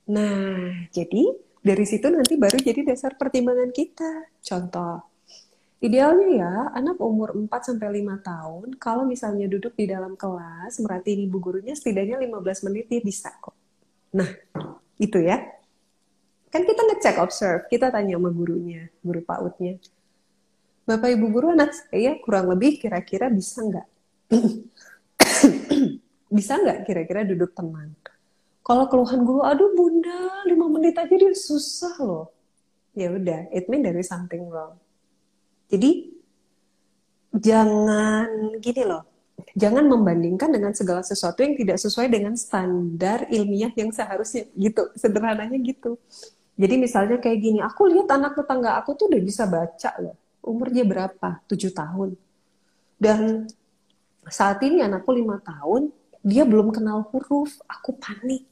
Nah, 0.09 0.89
jadi 0.89 1.23
dari 1.61 1.85
situ 1.85 2.09
nanti 2.09 2.35
baru 2.35 2.57
jadi 2.57 2.81
dasar 2.81 3.15
pertimbangan 3.15 3.69
kita. 3.69 4.33
Contoh, 4.41 5.10
Idealnya 5.81 6.29
ya, 6.37 6.53
anak 6.77 7.01
umur 7.01 7.33
4 7.33 7.73
sampai 7.73 8.05
5 8.05 8.21
tahun 8.21 8.67
kalau 8.77 9.01
misalnya 9.01 9.49
duduk 9.49 9.73
di 9.73 9.89
dalam 9.89 10.13
kelas 10.13 10.77
merhatiin 10.77 11.25
ibu 11.25 11.41
gurunya 11.41 11.73
setidaknya 11.73 12.21
15 12.21 12.69
menit 12.69 12.85
dia 12.85 13.01
bisa 13.01 13.33
kok. 13.41 13.57
Nah, 14.13 14.29
itu 15.01 15.17
ya. 15.17 15.41
Kan 16.53 16.69
kita 16.69 16.85
ngecek 16.85 17.17
observe, 17.17 17.65
kita 17.65 17.89
tanya 17.89 18.21
sama 18.21 18.29
gurunya, 18.29 18.93
guru 19.01 19.25
PAUD-nya. 19.25 19.81
Bapak 20.85 21.17
Ibu 21.17 21.25
guru 21.33 21.49
anak 21.49 21.73
saya 21.73 22.13
kurang 22.21 22.53
lebih 22.53 22.77
kira-kira 22.77 23.33
bisa 23.33 23.65
nggak? 23.65 23.87
bisa 26.37 26.61
nggak 26.61 26.85
kira-kira 26.85 27.25
duduk 27.25 27.57
tenang? 27.57 27.89
Kalau 28.61 28.85
keluhan 28.85 29.25
guru, 29.25 29.41
aduh 29.41 29.73
bunda, 29.73 30.45
5 30.45 30.75
menit 30.77 30.93
aja 30.93 31.09
dia 31.09 31.33
susah 31.33 31.97
loh. 32.05 32.29
Ya 32.93 33.09
udah, 33.09 33.49
it 33.49 33.65
mean 33.65 33.81
there 33.81 33.97
is 33.97 34.05
something 34.05 34.45
wrong 34.45 34.77
jadi 35.71 36.11
jangan 37.31 38.59
gini 38.59 38.83
loh, 38.83 39.07
jangan 39.55 39.87
membandingkan 39.87 40.51
dengan 40.51 40.75
segala 40.75 40.99
sesuatu 40.99 41.39
yang 41.39 41.55
tidak 41.55 41.79
sesuai 41.79 42.11
dengan 42.11 42.35
standar 42.35 43.23
ilmiah 43.31 43.71
yang 43.79 43.95
seharusnya 43.95 44.51
gitu. 44.59 44.91
Sederhananya 44.99 45.55
gitu. 45.63 45.95
Jadi 46.59 46.75
misalnya 46.75 47.17
kayak 47.17 47.39
gini, 47.39 47.59
aku 47.63 47.87
lihat 47.87 48.11
anak 48.11 48.35
tetangga 48.35 48.75
aku 48.83 48.93
tuh 48.99 49.07
udah 49.07 49.21
bisa 49.23 49.47
baca 49.47 49.91
loh. 50.03 50.19
Umurnya 50.43 50.83
berapa? 50.83 51.39
Tujuh 51.47 51.71
tahun. 51.71 52.19
Dan 52.99 53.47
saat 54.27 54.61
ini 54.61 54.83
anakku 54.83 55.09
lima 55.15 55.39
tahun, 55.41 55.89
dia 56.21 56.45
belum 56.45 56.69
kenal 56.69 57.07
huruf. 57.09 57.57
Aku 57.65 57.97
panik. 57.97 58.45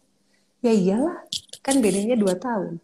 Ya 0.64 0.74
iyalah, 0.74 1.22
kan 1.62 1.78
bedanya 1.84 2.16
dua 2.18 2.34
tahun. 2.34 2.80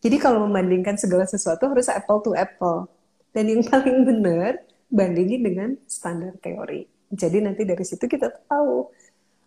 Jadi 0.00 0.16
kalau 0.16 0.48
membandingkan 0.48 0.96
segala 0.96 1.28
sesuatu 1.28 1.68
harus 1.68 1.90
apple 1.92 2.24
to 2.24 2.32
apple. 2.32 2.88
Dan 3.30 3.44
yang 3.46 3.62
paling 3.62 4.02
benar, 4.02 4.62
bandingin 4.90 5.42
dengan 5.46 5.70
standar 5.86 6.34
teori. 6.42 6.86
Jadi 7.10 7.38
nanti 7.42 7.62
dari 7.66 7.82
situ 7.86 8.06
kita 8.06 8.30
tahu 8.46 8.90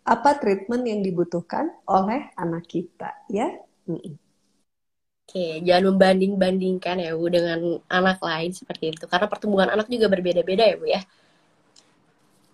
apa 0.03 0.35
treatment 0.39 0.83
yang 0.83 0.99
dibutuhkan 0.99 1.71
oleh 1.87 2.31
anak 2.35 2.67
kita, 2.67 3.11
ya. 3.31 3.51
Oke, 5.23 5.63
jangan 5.63 5.95
membanding-bandingkan 5.95 6.99
ya 6.99 7.15
Bu 7.15 7.31
dengan 7.31 7.79
anak 7.87 8.19
lain 8.19 8.51
seperti 8.51 8.91
itu. 8.91 9.07
Karena 9.07 9.31
pertumbuhan 9.31 9.71
anak 9.71 9.87
juga 9.87 10.11
berbeda-beda 10.11 10.63
ya 10.67 10.75
Bu 10.75 10.85
ya. 10.91 11.01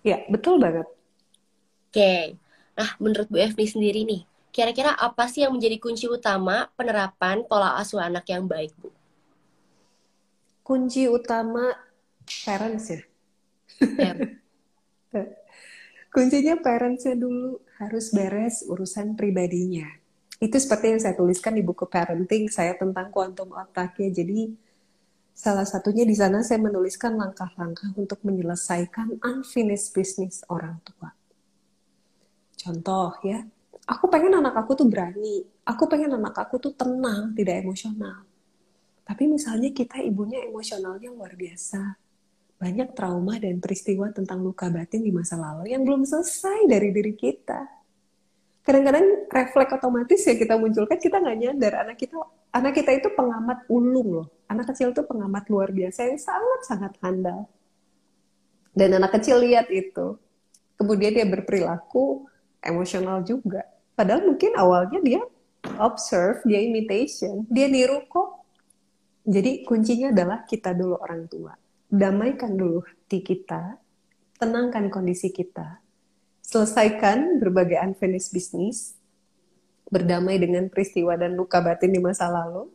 Ya, 0.06 0.18
betul 0.30 0.62
banget. 0.62 0.86
Oke, 1.90 2.38
nah 2.78 2.94
menurut 3.02 3.26
Bu 3.26 3.42
Evni 3.42 3.66
sendiri 3.66 4.06
nih, 4.06 4.22
kira-kira 4.54 4.94
apa 4.94 5.26
sih 5.26 5.42
yang 5.42 5.58
menjadi 5.58 5.82
kunci 5.82 6.06
utama 6.06 6.70
penerapan 6.78 7.42
pola 7.50 7.82
asuh 7.82 7.98
anak 7.98 8.30
yang 8.30 8.46
baik 8.46 8.70
Bu? 8.78 8.94
Kunci 10.70 11.10
utama 11.10 11.74
parents 12.46 12.94
ya. 12.94 13.02
Yeah. 13.82 14.18
Kuncinya 16.14 16.62
parentsnya 16.62 17.18
dulu 17.18 17.58
harus 17.82 18.14
beres 18.14 18.62
urusan 18.70 19.18
pribadinya. 19.18 19.90
Itu 20.38 20.62
seperti 20.62 20.94
yang 20.94 21.02
saya 21.02 21.18
tuliskan 21.18 21.58
di 21.58 21.66
buku 21.66 21.90
parenting 21.90 22.54
saya 22.54 22.78
tentang 22.78 23.10
quantum 23.10 23.50
otaknya. 23.50 24.22
Jadi 24.22 24.54
salah 25.34 25.66
satunya 25.66 26.06
di 26.06 26.14
sana 26.14 26.46
saya 26.46 26.62
menuliskan 26.62 27.18
langkah-langkah 27.18 27.98
untuk 27.98 28.22
menyelesaikan 28.22 29.26
unfinished 29.26 29.90
business 29.98 30.46
orang 30.54 30.78
tua. 30.86 31.10
Contoh 32.62 33.18
ya, 33.26 33.42
aku 33.90 34.06
pengen 34.06 34.38
anak 34.38 34.54
aku 34.54 34.78
tuh 34.78 34.86
berani, 34.86 35.42
aku 35.66 35.90
pengen 35.90 36.14
anak 36.14 36.38
aku 36.38 36.62
tuh 36.62 36.74
tenang, 36.78 37.34
tidak 37.34 37.66
emosional. 37.66 38.29
Tapi 39.10 39.26
misalnya 39.26 39.74
kita 39.74 39.98
ibunya 40.06 40.46
emosionalnya 40.46 41.10
luar 41.10 41.34
biasa. 41.34 41.98
Banyak 42.62 42.94
trauma 42.94 43.42
dan 43.42 43.58
peristiwa 43.58 44.14
tentang 44.14 44.46
luka 44.46 44.70
batin 44.70 45.02
di 45.02 45.10
masa 45.10 45.34
lalu 45.34 45.74
yang 45.74 45.82
belum 45.82 46.06
selesai 46.06 46.70
dari 46.70 46.94
diri 46.94 47.18
kita. 47.18 47.66
Kadang-kadang 48.62 49.26
refleks 49.34 49.74
otomatis 49.82 50.22
ya 50.22 50.38
kita 50.38 50.62
munculkan, 50.62 51.02
kita 51.02 51.18
nggak 51.18 51.38
nyadar 51.42 51.74
anak 51.90 51.98
kita 51.98 52.22
anak 52.54 52.74
kita 52.78 52.92
itu 53.02 53.10
pengamat 53.18 53.66
ulung 53.66 54.22
loh. 54.22 54.28
Anak 54.46 54.70
kecil 54.70 54.94
itu 54.94 55.02
pengamat 55.02 55.50
luar 55.50 55.74
biasa 55.74 56.06
yang 56.06 56.22
sangat-sangat 56.22 56.94
handal. 57.02 57.50
Dan 58.78 58.94
anak 58.94 59.18
kecil 59.18 59.42
lihat 59.42 59.74
itu. 59.74 60.22
Kemudian 60.78 61.18
dia 61.18 61.26
berperilaku 61.26 62.30
emosional 62.62 63.26
juga. 63.26 63.66
Padahal 63.98 64.22
mungkin 64.22 64.54
awalnya 64.54 65.02
dia 65.02 65.22
observe, 65.82 66.46
dia 66.46 66.62
imitation, 66.62 67.42
dia 67.50 67.66
niru 67.66 68.06
kok 68.06 68.39
jadi 69.30 69.62
kuncinya 69.62 70.10
adalah 70.10 70.42
kita 70.50 70.74
dulu 70.74 70.98
orang 70.98 71.30
tua. 71.30 71.54
Damaikan 71.86 72.58
dulu 72.58 72.82
hati 72.82 73.22
kita, 73.22 73.78
tenangkan 74.42 74.90
kondisi 74.90 75.30
kita, 75.30 75.78
selesaikan 76.42 77.38
berbagai 77.38 77.78
unfinished 77.78 78.34
business, 78.34 78.98
berdamai 79.94 80.42
dengan 80.42 80.66
peristiwa 80.66 81.14
dan 81.14 81.38
luka 81.38 81.62
batin 81.62 81.94
di 81.94 82.02
masa 82.02 82.26
lalu, 82.26 82.74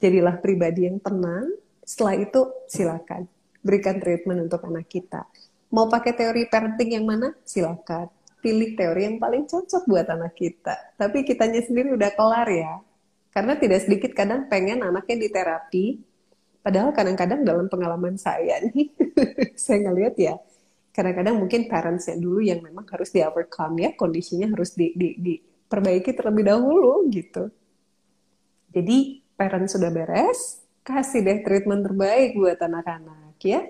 jadilah 0.00 0.40
pribadi 0.40 0.88
yang 0.88 0.96
tenang. 0.96 1.52
Setelah 1.84 2.24
itu 2.24 2.40
silakan 2.72 3.28
berikan 3.60 4.00
treatment 4.00 4.48
untuk 4.48 4.64
anak 4.64 4.88
kita. 4.88 5.28
Mau 5.72 5.92
pakai 5.92 6.12
teori 6.16 6.48
parenting 6.48 6.96
yang 6.96 7.04
mana? 7.04 7.36
Silakan. 7.44 8.08
Pilih 8.40 8.74
teori 8.74 9.12
yang 9.12 9.16
paling 9.20 9.44
cocok 9.44 9.86
buat 9.86 10.08
anak 10.08 10.34
kita. 10.36 10.96
Tapi 10.96 11.24
kitanya 11.24 11.60
sendiri 11.60 11.94
udah 11.94 12.10
kelar 12.16 12.48
ya. 12.48 12.80
Karena 13.32 13.56
tidak 13.56 13.88
sedikit 13.88 14.12
kadang 14.12 14.46
pengen 14.52 14.84
anaknya 14.84 15.16
di 15.16 15.28
terapi, 15.32 15.86
Padahal 16.62 16.94
kadang-kadang 16.94 17.42
dalam 17.42 17.66
pengalaman 17.66 18.14
saya 18.14 18.62
nih, 18.70 18.94
saya 19.58 19.90
ngeliat 19.90 20.14
ya, 20.14 20.38
kadang-kadang 20.94 21.34
mungkin 21.34 21.66
parentsnya 21.66 22.14
dulu 22.14 22.38
yang 22.38 22.62
memang 22.62 22.86
harus 22.86 23.10
di 23.10 23.18
overcome 23.18 23.82
ya, 23.82 23.90
kondisinya 23.98 24.46
harus 24.54 24.78
di, 24.78 24.94
di, 24.94 25.18
diperbaiki 25.18 26.14
terlebih 26.14 26.46
dahulu 26.46 27.10
gitu. 27.10 27.50
Jadi 28.70 29.26
parent 29.34 29.66
sudah 29.66 29.90
beres, 29.90 30.62
kasih 30.86 31.26
deh 31.26 31.42
treatment 31.42 31.82
terbaik 31.82 32.38
buat 32.38 32.62
anak-anak 32.62 33.42
ya. 33.42 33.66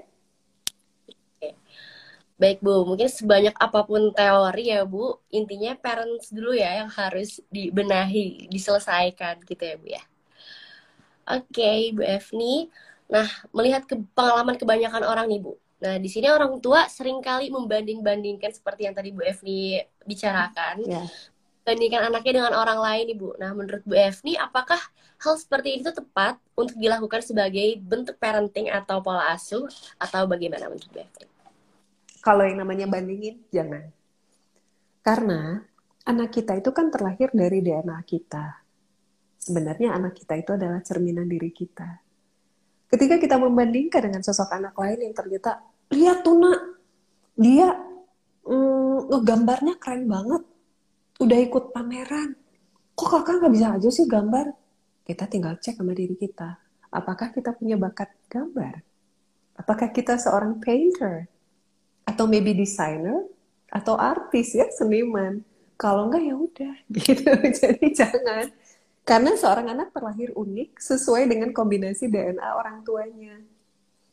Baik 2.40 2.59
Bu, 2.64 2.83
mungkin 2.88 3.07
sebanyak 3.07 3.55
apa 3.55 3.87
pun 3.87 4.11
teori 4.16 4.73
ya 4.73 4.83
Bu, 4.83 5.21
intinya 5.31 5.77
parents 5.79 6.33
dulu 6.33 6.57
ya 6.57 6.83
yang 6.83 6.90
harus 6.90 7.38
dibenahi, 7.53 8.49
diselesaikan 8.51 9.45
gitu 9.47 9.62
ya 9.62 9.77
Bu 9.79 9.87
ya. 9.87 10.03
Oke, 11.23 11.55
okay, 11.55 11.81
Bu 11.95 12.03
Evni. 12.03 12.66
Nah, 13.07 13.29
melihat 13.55 13.87
ke 13.87 13.95
pengalaman 14.16 14.59
kebanyakan 14.59 15.07
orang 15.07 15.31
nih, 15.31 15.38
Bu. 15.38 15.55
Nah, 15.83 15.99
di 15.99 16.11
sini 16.11 16.31
orang 16.31 16.59
tua 16.59 16.87
sering 16.90 17.23
kali 17.23 17.51
membanding-bandingkan 17.51 18.51
seperti 18.55 18.90
yang 18.90 18.95
tadi 18.95 19.14
Bu 19.14 19.23
Evni 19.23 19.79
bicarakan. 20.03 20.83
Yeah. 20.83 21.07
Bandingkan 21.62 22.11
anaknya 22.11 22.42
dengan 22.42 22.55
orang 22.59 22.83
lain 22.83 23.05
nih, 23.14 23.18
Bu. 23.18 23.38
Nah, 23.38 23.55
menurut 23.55 23.87
Bu 23.87 23.95
Evni, 23.95 24.35
apakah 24.35 24.83
hal 25.23 25.35
seperti 25.38 25.79
itu 25.79 25.95
tepat 25.95 26.42
untuk 26.59 26.75
dilakukan 26.75 27.23
sebagai 27.23 27.79
bentuk 27.79 28.18
parenting 28.18 28.66
atau 28.66 28.99
pola 28.99 29.31
asuh 29.31 29.71
atau 30.03 30.27
bagaimana 30.27 30.66
menurut 30.66 30.90
Bu 30.90 31.07
Evni? 31.07 31.32
Kalau 32.22 32.46
yang 32.46 32.62
namanya 32.62 32.87
bandingin, 32.87 33.42
jangan. 33.50 33.90
Karena 35.02 35.58
anak 36.06 36.30
kita 36.30 36.54
itu 36.56 36.70
kan 36.70 36.88
terlahir 36.94 37.35
dari 37.35 37.58
DNA 37.58 37.98
kita 38.06 38.62
sebenarnya 39.42 39.98
anak 39.98 40.14
kita 40.22 40.38
itu 40.38 40.54
adalah 40.54 40.78
cerminan 40.87 41.26
diri 41.26 41.50
kita. 41.50 41.98
Ketika 42.87 43.18
kita 43.18 43.35
membandingkan 43.42 44.06
dengan 44.06 44.22
sosok 44.22 44.54
anak 44.54 44.78
lain 44.78 45.11
yang 45.11 45.14
ternyata, 45.16 45.58
lihat 45.90 46.22
tuh 46.22 46.38
nak, 46.38 46.61
dia 47.35 47.74
mm, 48.46 49.11
ngegambarnya 49.11 49.74
keren 49.82 50.06
banget, 50.06 50.42
udah 51.18 51.38
ikut 51.42 51.74
pameran. 51.74 52.38
Kok 52.94 53.08
kakak 53.08 53.35
nggak 53.42 53.52
bisa 53.52 53.66
aja 53.74 53.88
sih 53.90 54.06
gambar? 54.06 54.46
Kita 55.02 55.26
tinggal 55.26 55.58
cek 55.58 55.80
sama 55.80 55.96
diri 55.96 56.14
kita. 56.14 56.61
Apakah 56.92 57.32
kita 57.35 57.56
punya 57.56 57.74
bakat 57.80 58.12
gambar? 58.28 58.85
Apakah 59.56 59.88
kita 59.90 60.20
seorang 60.20 60.61
painter? 60.61 61.26
Atau 62.04 62.28
maybe 62.28 62.52
designer? 62.56 63.26
Atau 63.72 63.96
artis 63.96 64.52
ya, 64.52 64.68
seniman? 64.72 65.40
Kalau 65.80 66.06
enggak 66.06 66.22
ya 66.22 66.34
udah 66.36 66.74
gitu. 66.98 67.30
Jadi 67.32 67.86
jangan 67.90 68.46
karena 69.02 69.34
seorang 69.34 69.66
anak 69.74 69.90
terlahir 69.90 70.30
unik 70.30 70.78
sesuai 70.78 71.26
dengan 71.26 71.50
kombinasi 71.50 72.06
DNA 72.06 72.48
orang 72.54 72.86
tuanya. 72.86 73.34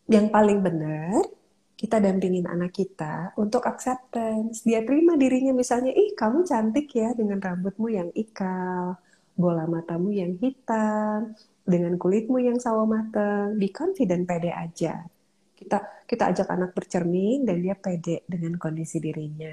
Yang 0.09 0.33
paling 0.33 0.65
benar, 0.65 1.29
kita 1.77 2.01
dampingin 2.01 2.49
anak 2.49 2.73
kita 2.73 3.37
untuk 3.37 3.69
acceptance. 3.69 4.65
Dia 4.65 4.81
terima 4.81 5.13
dirinya 5.13 5.53
misalnya, 5.53 5.93
ih 5.93 6.17
kamu 6.17 6.41
cantik 6.41 6.89
ya 6.89 7.13
dengan 7.13 7.37
rambutmu 7.37 7.87
yang 7.93 8.09
ikal, 8.17 8.97
bola 9.37 9.69
matamu 9.69 10.09
yang 10.09 10.41
hitam, 10.41 11.37
dengan 11.69 11.93
kulitmu 12.01 12.41
yang 12.41 12.57
sawo 12.57 12.89
mateng. 12.89 13.61
Be 13.61 13.69
confident, 13.69 14.25
pede 14.25 14.49
aja. 14.49 15.05
Kita 15.59 16.07
kita 16.07 16.31
ajak 16.31 16.47
anak 16.47 16.71
bercermin 16.71 17.43
dan 17.43 17.59
dia 17.59 17.75
pede 17.75 18.23
dengan 18.23 18.55
kondisi 18.55 19.03
dirinya. 19.03 19.51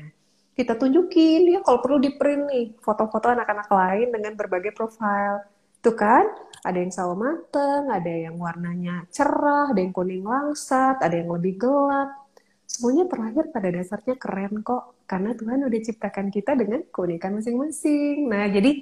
Kita 0.54 0.78
tunjukin 0.78 1.50
ya 1.50 1.60
kalau 1.66 1.82
perlu 1.82 1.98
di 1.98 2.14
print 2.14 2.46
nih 2.46 2.66
foto-foto 2.78 3.26
anak-anak 3.34 3.66
lain 3.66 4.08
dengan 4.14 4.32
berbagai 4.38 4.70
profile 4.70 5.42
tuh 5.82 5.92
kan 5.98 6.24
ada 6.62 6.78
yang 6.78 6.94
sawo 6.94 7.14
mateng 7.14 7.90
ada 7.90 8.08
yang 8.08 8.38
warnanya 8.40 9.06
cerah 9.12 9.70
ada 9.70 9.78
yang 9.82 9.92
kuning 9.92 10.22
langsat 10.22 11.02
ada 11.02 11.12
yang 11.18 11.34
lebih 11.34 11.58
gelap. 11.58 12.30
Semuanya 12.70 13.10
terlahir 13.10 13.44
pada 13.50 13.68
dasarnya 13.74 14.14
keren 14.14 14.62
kok 14.62 15.02
karena 15.10 15.34
Tuhan 15.34 15.66
udah 15.66 15.80
ciptakan 15.90 16.26
kita 16.30 16.54
dengan 16.54 16.86
keunikan 16.94 17.34
masing-masing. 17.34 18.30
Nah 18.30 18.46
jadi 18.46 18.78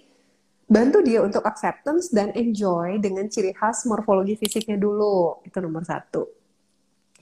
bantu 0.69 1.01
dia 1.01 1.25
untuk 1.25 1.45
acceptance 1.49 2.13
dan 2.13 2.37
enjoy 2.37 3.01
dengan 3.01 3.29
ciri 3.33 3.57
khas 3.57 3.89
morfologi 3.89 4.37
fisiknya 4.37 4.77
dulu. 4.77 5.41
Itu 5.43 5.65
nomor 5.65 5.89
satu 5.89 6.44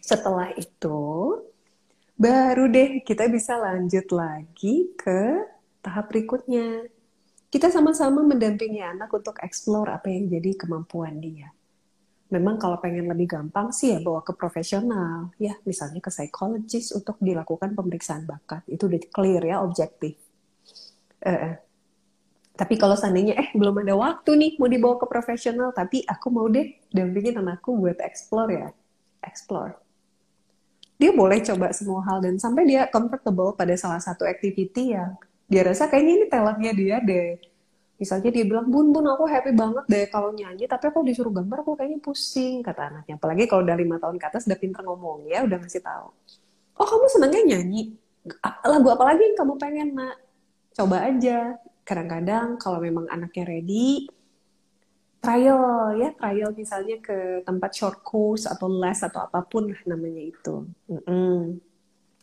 setelah 0.03 0.51
itu 0.59 1.01
baru 2.19 2.67
deh 2.67 3.07
kita 3.07 3.31
bisa 3.31 3.55
lanjut 3.55 4.11
lagi 4.11 4.91
ke 4.99 5.47
tahap 5.79 6.11
berikutnya. 6.11 6.91
Kita 7.53 7.69
sama-sama 7.69 8.25
mendampingi 8.25 8.81
anak 8.81 9.13
untuk 9.13 9.37
explore 9.45 9.93
apa 9.93 10.09
yang 10.09 10.27
jadi 10.27 10.57
kemampuan 10.57 11.21
dia. 11.21 11.53
Memang 12.33 12.57
kalau 12.57 12.81
pengen 12.81 13.13
lebih 13.13 13.29
gampang 13.29 13.69
sih 13.77 13.93
ya 13.93 14.01
bawa 14.01 14.25
ke 14.25 14.33
profesional, 14.33 15.29
ya 15.37 15.53
misalnya 15.69 16.01
ke 16.01 16.09
psikologis 16.09 16.97
untuk 16.97 17.21
dilakukan 17.21 17.77
pemeriksaan 17.77 18.25
bakat. 18.25 18.65
Itu 18.65 18.89
udah 18.89 19.01
clear 19.13 19.45
ya, 19.45 19.61
objektif. 19.61 20.17
Uh, 21.21 21.61
tapi 22.57 22.81
kalau 22.81 22.97
seandainya 22.97 23.37
eh 23.37 23.53
belum 23.53 23.85
ada 23.85 24.01
waktu 24.01 24.33
nih 24.33 24.53
mau 24.57 24.73
dibawa 24.73 24.97
ke 24.97 25.05
profesional, 25.13 25.77
tapi 25.77 26.09
aku 26.09 26.33
mau 26.33 26.49
deh 26.49 26.73
dampingin 26.89 27.37
anakku 27.37 27.77
buat 27.77 28.01
explore 28.01 28.49
ya, 28.49 28.69
explore 29.21 29.82
dia 31.03 31.11
boleh 31.11 31.43
coba 31.43 31.75
semua 31.75 32.07
hal 32.07 32.23
dan 32.23 32.39
sampai 32.39 32.63
dia 32.63 32.87
comfortable 32.87 33.51
pada 33.59 33.75
salah 33.75 33.99
satu 33.99 34.23
activity 34.23 34.95
yang 34.95 35.19
dia 35.51 35.67
rasa 35.67 35.91
kayaknya 35.91 36.13
ini 36.15 36.27
talentnya 36.31 36.73
dia 36.79 36.97
deh. 37.03 37.43
Misalnya 37.99 38.31
dia 38.31 38.45
bilang, 38.47 38.71
bun 38.71 38.95
bun 38.95 39.07
aku 39.11 39.27
happy 39.27 39.51
banget 39.51 39.85
deh 39.91 40.07
kalau 40.11 40.31
nyanyi, 40.31 40.71
tapi 40.71 40.91
aku 40.91 41.03
disuruh 41.03 41.35
gambar 41.35 41.67
aku 41.67 41.75
kayaknya 41.75 41.99
pusing 41.99 42.63
kata 42.63 42.95
anaknya. 42.95 43.19
Apalagi 43.19 43.51
kalau 43.51 43.67
udah 43.67 43.75
lima 43.75 43.99
tahun 43.99 44.17
ke 44.19 44.27
atas 44.31 44.47
udah 44.47 44.59
pinter 44.59 44.83
ngomong 44.87 45.27
ya, 45.27 45.43
udah 45.43 45.59
ngasih 45.59 45.83
tahu. 45.83 46.07
Oh 46.79 46.87
kamu 46.87 47.07
senangnya 47.11 47.43
nyanyi? 47.55 47.99
Lagu 48.63 48.89
apa 48.95 49.05
lagi 49.11 49.23
yang 49.27 49.37
kamu 49.43 49.53
pengen 49.59 49.89
nak? 49.99 50.17
Coba 50.71 50.97
aja. 51.03 51.59
Kadang-kadang 51.83 52.63
kalau 52.63 52.79
memang 52.79 53.11
anaknya 53.11 53.43
ready, 53.51 54.07
trial 55.23 55.95
ya 56.03 56.11
trial 56.19 56.51
misalnya 56.51 56.99
ke 56.99 57.47
tempat 57.47 57.71
short 57.71 58.03
course 58.03 58.51
atau 58.51 58.67
les 58.67 58.99
atau 58.99 59.23
apa 59.23 59.47
pun 59.47 59.71
lah 59.71 59.83
namanya 59.87 60.23
itu. 60.27 60.67
Mm-hmm. 60.91 61.39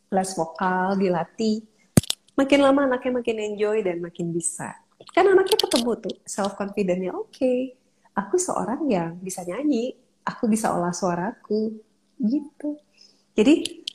les 0.09 0.29
vokal 0.35 0.99
dilatih. 0.99 1.63
Makin 2.35 2.59
lama 2.59 2.91
anaknya 2.91 3.23
makin 3.23 3.37
enjoy 3.39 3.77
dan 3.85 4.03
makin 4.03 4.35
bisa. 4.35 4.75
Kan 5.15 5.31
anaknya 5.31 5.55
ketemu 5.55 5.91
tuh 5.95 6.15
self 6.27 6.59
confidentnya 6.59 7.15
oke 7.15 7.31
okay. 7.31 7.79
aku 8.19 8.35
seorang 8.35 8.83
yang 8.91 9.15
bisa 9.23 9.47
nyanyi 9.47 9.95
aku 10.27 10.51
bisa 10.51 10.75
olah 10.75 10.91
suaraku 10.91 11.79
gitu. 12.19 12.75
Jadi 13.31 13.85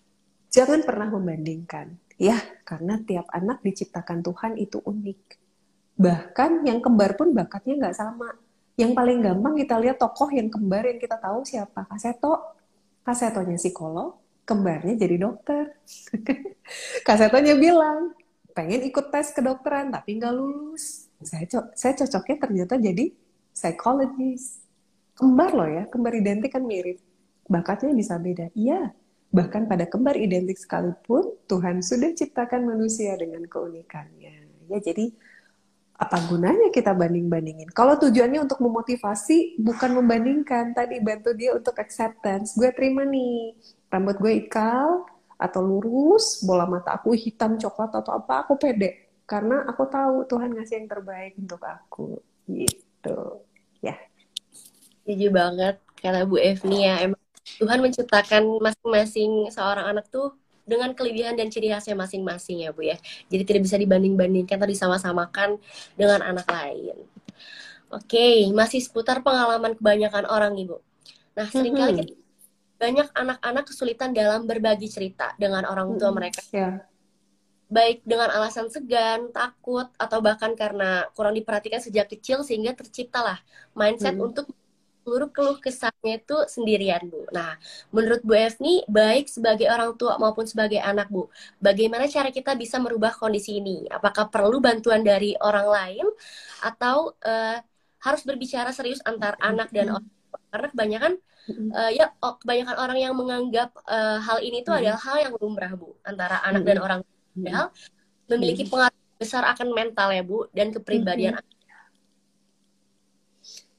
jangan 0.48 0.80
pernah 0.80 1.12
membandingkan 1.12 1.92
ya 2.16 2.40
karena 2.64 2.96
tiap 3.04 3.28
anak 3.36 3.60
diciptakan 3.60 4.24
Tuhan 4.24 4.56
itu 4.56 4.80
unik. 4.80 5.20
Bahkan 6.00 6.64
yang 6.64 6.80
kembar 6.80 7.14
pun 7.20 7.36
bakatnya 7.36 7.86
nggak 7.86 7.96
sama 7.98 8.32
yang 8.74 8.92
paling 8.92 9.22
gampang 9.22 9.54
kita 9.54 9.78
lihat 9.78 9.96
tokoh 10.02 10.30
yang 10.34 10.50
kembar 10.50 10.82
yang 10.86 10.98
kita 10.98 11.14
tahu 11.18 11.46
siapa. 11.46 11.86
Kaseto. 11.86 12.54
Kasetonya 13.04 13.60
psikolog, 13.60 14.16
kembarnya 14.48 14.96
jadi 14.96 15.20
dokter. 15.20 15.76
Kasetonya 17.06 17.52
bilang, 17.52 18.16
pengen 18.56 18.80
ikut 18.88 19.12
tes 19.12 19.28
kedokteran 19.36 19.92
tapi 19.92 20.16
nggak 20.16 20.32
lulus. 20.32 21.12
Saya, 21.20 21.44
co 21.44 21.68
saya 21.76 21.92
cocoknya 22.00 22.36
ternyata 22.40 22.74
jadi 22.80 23.12
psikologis. 23.52 24.64
Kembar 25.14 25.52
loh 25.52 25.68
ya, 25.68 25.84
kembar 25.92 26.16
identik 26.16 26.56
kan 26.56 26.64
mirip. 26.64 26.96
Bakatnya 27.44 27.92
bisa 27.92 28.16
beda. 28.16 28.48
Iya, 28.56 28.96
bahkan 29.28 29.68
pada 29.68 29.84
kembar 29.84 30.16
identik 30.16 30.56
sekalipun, 30.56 31.36
Tuhan 31.44 31.84
sudah 31.84 32.16
ciptakan 32.16 32.64
manusia 32.64 33.14
dengan 33.20 33.44
keunikannya. 33.44 34.48
Ya, 34.72 34.78
jadi 34.80 35.12
apa 36.04 36.20
gunanya 36.28 36.68
kita 36.68 36.92
banding-bandingin? 36.92 37.72
Kalau 37.72 37.96
tujuannya 37.96 38.44
untuk 38.44 38.60
memotivasi, 38.60 39.56
bukan 39.58 39.96
membandingkan. 39.96 40.76
Tadi 40.76 41.00
bantu 41.00 41.32
dia 41.32 41.56
untuk 41.56 41.72
acceptance. 41.80 42.52
Gue 42.54 42.68
terima 42.76 43.08
nih, 43.08 43.56
rambut 43.88 44.20
gue 44.20 44.44
ikal 44.44 45.08
atau 45.34 45.60
lurus, 45.64 46.44
bola 46.44 46.68
mata 46.68 46.94
aku 46.94 47.16
hitam, 47.16 47.56
coklat 47.56 48.04
atau 48.04 48.12
apa, 48.14 48.44
aku 48.44 48.60
pede. 48.60 49.10
Karena 49.24 49.64
aku 49.64 49.88
tahu 49.88 50.28
Tuhan 50.28 50.52
ngasih 50.52 50.84
yang 50.84 50.88
terbaik 50.92 51.32
untuk 51.40 51.64
aku. 51.64 52.20
Gitu. 52.44 53.18
Ya. 53.80 53.96
Setuju 55.02 55.32
banget. 55.32 55.80
Karena 55.98 56.28
Bu 56.28 56.36
Evni 56.36 56.84
ya, 56.84 57.00
emang 57.00 57.20
Tuhan 57.56 57.80
menciptakan 57.80 58.44
masing-masing 58.60 59.48
seorang 59.48 59.96
anak 59.96 60.12
tuh 60.12 60.36
dengan 60.64 60.96
kelebihan 60.96 61.36
dan 61.36 61.52
ciri 61.52 61.70
khasnya 61.70 61.94
masing-masing 61.94 62.64
ya 62.64 62.72
Bu 62.72 62.88
ya. 62.88 62.96
Jadi 63.28 63.42
tidak 63.44 63.62
bisa 63.68 63.76
dibanding-bandingkan 63.76 64.56
atau 64.56 64.68
disama-samakan 64.68 65.60
dengan 65.94 66.24
anak 66.24 66.48
lain. 66.48 66.96
Oke, 67.92 68.50
masih 68.50 68.82
seputar 68.82 69.22
pengalaman 69.22 69.78
kebanyakan 69.78 70.26
orang 70.26 70.56
Ibu. 70.58 70.76
Nah, 71.38 71.46
sering 71.46 71.74
kali 71.78 71.92
mm 71.94 72.00
-hmm. 72.02 72.18
banyak 72.74 73.08
anak-anak 73.14 73.64
kesulitan 73.70 74.10
dalam 74.10 74.50
berbagi 74.50 74.90
cerita 74.90 75.30
dengan 75.38 75.62
orang 75.68 75.94
tua 75.94 75.98
mm 75.98 76.10
-hmm. 76.10 76.16
mereka. 76.16 76.40
Yeah. 76.50 76.74
Baik 77.70 78.02
dengan 78.02 78.30
alasan 78.34 78.70
segan, 78.70 79.30
takut, 79.30 79.88
atau 79.98 80.18
bahkan 80.20 80.54
karena 80.58 81.06
kurang 81.14 81.34
diperhatikan 81.38 81.80
sejak 81.82 82.10
kecil 82.10 82.42
sehingga 82.42 82.74
terciptalah 82.74 83.38
mindset 83.74 84.14
mm 84.14 84.18
-hmm. 84.18 84.28
untuk 84.30 84.46
seluruh 85.04 85.28
keluh 85.28 85.60
kesahnya 85.60 86.16
itu 86.16 86.36
sendirian, 86.48 87.04
Bu. 87.06 87.28
Nah, 87.30 87.60
menurut 87.92 88.24
Bu 88.24 88.32
Evni, 88.32 88.80
baik 88.88 89.28
sebagai 89.28 89.68
orang 89.68 89.92
tua 90.00 90.16
maupun 90.16 90.48
sebagai 90.48 90.80
anak, 90.80 91.12
Bu, 91.12 91.28
bagaimana 91.60 92.08
cara 92.08 92.32
kita 92.32 92.56
bisa 92.56 92.80
merubah 92.80 93.12
kondisi 93.12 93.60
ini? 93.60 93.84
Apakah 93.92 94.32
perlu 94.32 94.58
bantuan 94.64 95.04
dari 95.04 95.36
orang 95.36 95.68
lain 95.68 96.06
atau 96.64 97.12
uh, 97.20 97.60
harus 98.00 98.22
berbicara 98.24 98.72
serius 98.72 99.04
antar 99.04 99.36
anak 99.44 99.68
dan 99.68 99.92
orang 99.92 100.08
tua? 100.08 100.40
Karena 100.48 100.66
kebanyakan 100.72 101.12
uh, 101.76 101.90
ya 101.92 102.06
kebanyakan 102.18 102.76
orang 102.80 102.98
yang 102.98 103.14
menganggap 103.14 103.70
uh, 103.84 104.18
hal 104.24 104.40
ini 104.40 104.64
itu 104.64 104.72
adalah 104.72 104.98
hal 104.98 105.16
yang 105.20 105.32
lumrah, 105.36 105.76
Bu, 105.76 105.92
antara 106.00 106.40
anak 106.42 106.64
dan 106.64 106.78
orang 106.80 107.00
tua. 107.04 107.68
Memiliki 108.24 108.64
pengaruh 108.64 108.96
besar 109.20 109.44
akan 109.52 109.68
mental 109.76 110.08
ya, 110.16 110.24
Bu, 110.24 110.48
dan 110.56 110.72
kepribadian 110.72 111.36
anak 111.36 111.53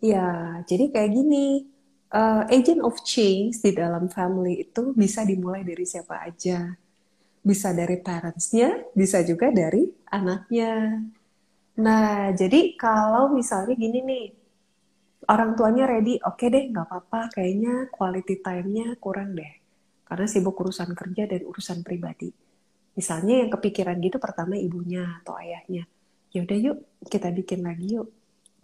Ya, 0.05 0.61
jadi 0.69 0.93
kayak 0.93 1.11
gini, 1.17 1.65
uh, 2.13 2.45
agent 2.53 2.81
of 2.85 3.01
change 3.01 3.57
di 3.65 3.73
dalam 3.73 4.05
family 4.05 4.61
itu 4.69 4.93
bisa 4.93 5.25
dimulai 5.25 5.65
dari 5.65 5.81
siapa 5.81 6.21
aja. 6.21 6.77
Bisa 7.41 7.73
dari 7.73 7.97
parentsnya, 8.01 8.93
bisa 8.93 9.25
juga 9.25 9.49
dari 9.49 9.89
anaknya. 10.13 11.01
Nah, 11.81 12.29
jadi 12.37 12.77
kalau 12.77 13.33
misalnya 13.33 13.73
gini 13.73 13.99
nih, 14.05 14.25
orang 15.25 15.57
tuanya 15.57 15.89
ready, 15.89 16.21
oke 16.21 16.37
okay 16.37 16.53
deh, 16.53 16.63
nggak 16.69 16.85
apa-apa, 16.85 17.33
kayaknya 17.33 17.89
quality 17.89 18.45
time-nya 18.45 18.97
kurang 19.01 19.33
deh. 19.33 19.53
Karena 20.05 20.25
sibuk 20.29 20.57
urusan 20.61 20.93
kerja 20.93 21.25
dan 21.25 21.41
urusan 21.49 21.81
pribadi. 21.81 22.29
Misalnya 22.93 23.41
yang 23.41 23.49
kepikiran 23.57 23.97
gitu 24.05 24.21
pertama 24.21 24.53
ibunya 24.53 25.17
atau 25.21 25.33
ayahnya. 25.41 25.89
Ya 26.29 26.39
udah 26.45 26.57
yuk, 26.61 26.77
kita 27.09 27.33
bikin 27.33 27.65
lagi 27.65 27.97
yuk 27.97 28.09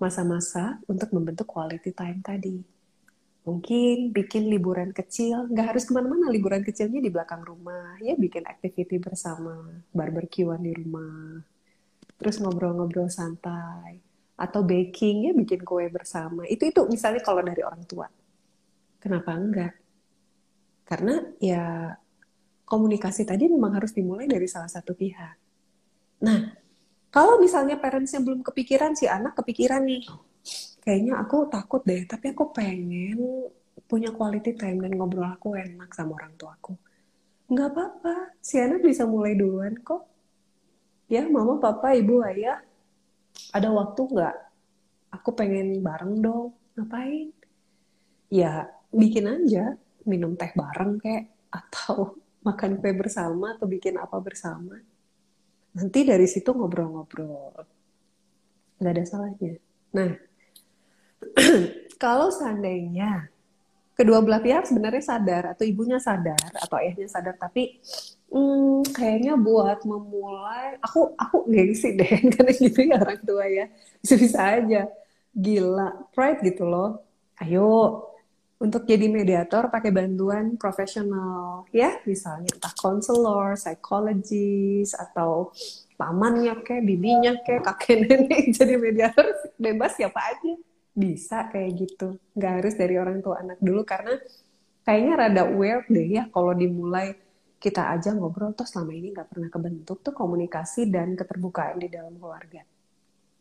masa-masa 0.02 0.82
untuk 0.90 1.14
membentuk 1.14 1.46
quality 1.46 1.94
time 1.94 2.20
tadi. 2.26 2.58
Mungkin 3.42 4.14
bikin 4.14 4.50
liburan 4.50 4.94
kecil, 4.94 5.50
nggak 5.50 5.74
harus 5.74 5.86
ke 5.86 5.94
mana-mana, 5.94 6.30
liburan 6.30 6.62
kecilnya 6.62 7.02
di 7.02 7.10
belakang 7.10 7.42
rumah, 7.42 7.98
ya 8.02 8.14
bikin 8.14 8.46
activity 8.46 9.02
bersama, 9.02 9.82
barbekyuan 9.94 10.62
di 10.62 10.74
rumah, 10.78 11.42
terus 12.22 12.38
ngobrol-ngobrol 12.38 13.10
santai, 13.10 13.98
atau 14.38 14.62
baking, 14.62 15.30
ya 15.30 15.34
bikin 15.34 15.66
kue 15.66 15.90
bersama. 15.90 16.46
Itu 16.46 16.70
itu 16.70 16.86
misalnya 16.86 17.26
kalau 17.26 17.42
dari 17.42 17.66
orang 17.66 17.82
tua. 17.90 18.06
Kenapa 19.02 19.34
enggak? 19.34 19.74
Karena 20.86 21.18
ya 21.42 21.98
komunikasi 22.70 23.26
tadi 23.26 23.50
memang 23.50 23.74
harus 23.74 23.90
dimulai 23.90 24.30
dari 24.30 24.46
salah 24.46 24.70
satu 24.70 24.94
pihak. 24.94 25.41
Kalau 27.12 27.44
misalnya 27.44 27.76
parentsnya 27.76 28.24
belum 28.24 28.40
kepikiran, 28.40 28.96
si 28.96 29.04
anak 29.04 29.36
kepikiran 29.36 29.84
nih, 29.84 30.08
kayaknya 30.80 31.20
aku 31.20 31.44
takut 31.52 31.84
deh, 31.84 32.08
tapi 32.08 32.32
aku 32.32 32.56
pengen 32.56 33.20
punya 33.84 34.16
quality 34.16 34.56
time 34.56 34.80
dan 34.80 34.96
ngobrol 34.96 35.28
aku 35.28 35.60
enak 35.60 35.92
sama 35.92 36.16
orang 36.16 36.32
tua 36.40 36.56
aku. 36.56 36.72
Nggak 37.52 37.68
apa-apa, 37.76 38.16
si 38.40 38.64
anak 38.64 38.80
bisa 38.80 39.04
mulai 39.04 39.36
duluan 39.36 39.76
kok. 39.84 40.08
Ya, 41.12 41.28
mama, 41.28 41.60
papa, 41.60 41.92
ibu, 42.00 42.24
ayah, 42.24 42.64
ada 43.52 43.68
waktu 43.76 44.02
nggak? 44.08 44.36
Aku 45.20 45.36
pengen 45.36 45.84
bareng 45.84 46.24
dong, 46.24 46.56
ngapain? 46.80 47.36
Ya, 48.32 48.72
bikin 48.96 49.28
aja, 49.28 49.76
minum 50.08 50.40
teh 50.40 50.56
bareng 50.56 50.96
kayak, 51.04 51.28
atau 51.52 52.16
makan 52.48 52.80
kue 52.80 52.96
bersama, 52.96 53.60
atau 53.60 53.68
bikin 53.68 54.00
apa 54.00 54.16
bersama 54.24 54.80
nanti 55.78 56.00
dari 56.04 56.28
situ 56.28 56.52
ngobrol-ngobrol. 56.52 57.64
Nggak 58.82 58.94
ada 58.98 59.04
salahnya 59.06 59.60
nah 59.92 60.16
kalau 62.04 62.32
seandainya 62.32 63.28
kedua 63.94 64.24
belah 64.24 64.40
pihak 64.40 64.66
sebenarnya 64.66 65.04
sadar 65.04 65.44
atau 65.52 65.68
ibunya 65.68 66.00
sadar 66.00 66.40
atau 66.58 66.80
ayahnya 66.80 67.12
sadar 67.12 67.36
tapi 67.36 67.78
hmm, 68.32 68.88
kayaknya 68.96 69.36
buat 69.36 69.84
memulai 69.84 70.80
aku 70.80 71.14
aku 71.20 71.46
gengsi 71.52 71.94
deh 72.00 72.10
karena 72.34 72.52
gitu 72.56 72.80
ya 72.88 72.98
orang 72.98 73.22
tua 73.22 73.46
ya. 73.46 73.68
Bisa 74.00 74.16
bisa 74.18 74.40
aja. 74.42 74.82
Gila 75.32 76.12
pride 76.16 76.40
gitu 76.48 76.66
loh. 76.66 77.04
Ayo 77.38 77.68
untuk 78.62 78.86
jadi 78.86 79.10
mediator 79.10 79.74
pakai 79.74 79.90
bantuan 79.90 80.54
profesional 80.54 81.66
ya. 81.74 81.98
Misalnya 82.06 82.54
entah 82.54 82.74
konselor, 82.78 83.58
psikologis 83.58 84.94
atau 84.94 85.50
pamannya 85.98 86.62
kayak 86.62 86.86
bibinya 86.86 87.34
kayak 87.42 87.66
kakek 87.66 87.98
nenek 88.06 88.54
jadi 88.54 88.78
mediator 88.78 89.26
bebas 89.58 89.98
siapa 89.98 90.22
aja. 90.22 90.54
Bisa 90.94 91.50
kayak 91.50 91.72
gitu. 91.74 92.22
Nggak 92.38 92.54
harus 92.62 92.74
dari 92.78 92.96
orang 93.02 93.18
tua 93.26 93.42
anak 93.42 93.58
dulu 93.58 93.82
karena 93.82 94.14
kayaknya 94.86 95.14
rada 95.18 95.44
weird 95.50 95.90
deh 95.90 96.08
ya 96.22 96.24
kalau 96.30 96.54
dimulai 96.54 97.18
kita 97.62 97.94
aja 97.94 98.14
ngobrol 98.14 98.58
tuh 98.58 98.66
selama 98.66 98.94
ini 98.94 99.14
nggak 99.14 99.30
pernah 99.30 99.50
kebentuk 99.50 100.02
tuh 100.02 100.14
komunikasi 100.14 100.90
dan 100.90 101.18
keterbukaan 101.18 101.82
di 101.82 101.90
dalam 101.90 102.14
keluarga. 102.14 102.62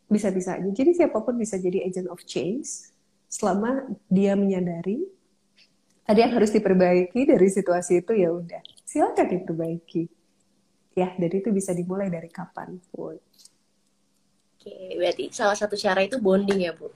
Bisa-bisa 0.09 0.57
aja. 0.57 0.69
Jadi 0.69 0.97
siapa 0.97 1.21
pun 1.21 1.37
bisa 1.37 1.61
jadi 1.61 1.85
agent 1.85 2.09
of 2.09 2.25
change 2.25 2.90
selama 3.31 3.87
dia 4.11 4.35
menyadari 4.35 5.07
ada 6.03 6.19
yang 6.27 6.35
harus 6.35 6.51
diperbaiki 6.51 7.23
dari 7.23 7.47
situasi 7.47 8.03
itu 8.03 8.11
ya 8.11 8.35
udah 8.35 8.59
silakan 8.83 9.31
diperbaiki. 9.31 10.03
Ya 10.91 11.15
dari 11.15 11.39
itu 11.39 11.55
bisa 11.55 11.71
dimulai 11.71 12.11
dari 12.11 12.27
kapan 12.27 12.75
pun 12.91 13.15
oke 14.61 14.77
berarti 14.93 15.33
salah 15.33 15.57
satu 15.57 15.73
cara 15.73 16.05
itu 16.05 16.21
bonding 16.21 16.69
ya 16.69 16.71
bu? 16.77 16.93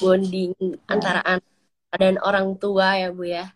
Bonding 0.00 0.56
ya. 0.56 0.80
antara 0.88 1.20
anak 1.20 1.44
dan 1.92 2.16
orang 2.24 2.56
tua 2.56 2.96
ya 2.96 3.12
bu 3.12 3.28
ya. 3.28 3.52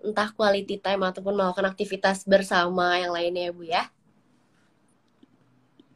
Entah 0.00 0.32
quality 0.32 0.80
time 0.80 1.04
ataupun 1.04 1.36
melakukan 1.36 1.68
aktivitas 1.68 2.24
bersama 2.24 2.96
yang 2.96 3.12
lainnya 3.12 3.50
ya 3.50 3.52
bu 3.52 3.64
ya. 3.68 3.84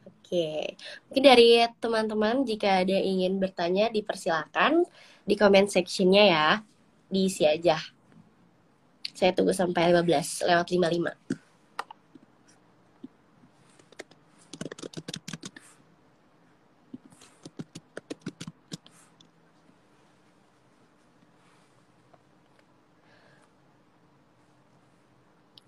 Oke, 0.05 0.77
mungkin 1.09 1.25
dari 1.29 1.61
teman-teman 1.77 2.45
jika 2.49 2.81
ada 2.85 2.93
yang 2.93 3.21
ingin 3.21 3.33
bertanya 3.37 3.93
dipersilakan 3.93 4.85
di 5.23 5.35
comment 5.39 5.69
sectionnya 5.71 6.25
ya, 6.27 6.47
diisi 7.07 7.47
aja. 7.47 7.79
Saya 9.15 9.31
tunggu 9.37 9.55
sampai 9.55 9.95
15 9.95 10.49
lewat 10.49 10.67
55. 10.67 11.43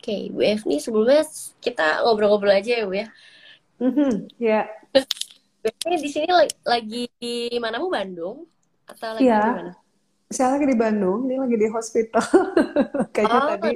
Oke, 0.04 0.12
okay, 0.12 0.28
Bu 0.28 0.44
F 0.44 0.68
nih 0.68 0.80
sebelumnya 0.84 1.24
kita 1.64 2.04
ngobrol-ngobrol 2.04 2.52
aja 2.52 2.76
ya 2.76 2.84
Bu 2.84 2.92
ya. 2.92 3.08
Mm-hmm, 3.80 4.12
ya. 4.36 4.68
Yeah. 4.92 5.96
di 5.96 6.10
sini 6.12 6.28
lagi 6.60 7.08
di 7.16 7.56
mana 7.56 7.80
Bu 7.80 7.88
Bandung 7.88 8.44
atau 8.88 9.08
lagi 9.16 9.26
yeah. 9.26 9.44
di 9.44 9.58
mana? 9.60 9.72
Saya 10.32 10.48
lagi 10.56 10.66
di 10.66 10.76
Bandung, 10.76 11.28
ini 11.28 11.36
lagi 11.38 11.56
di 11.56 11.68
hospital. 11.70 12.26
Kayaknya 13.14 13.38
oh. 13.38 13.48
tadi 13.54 13.72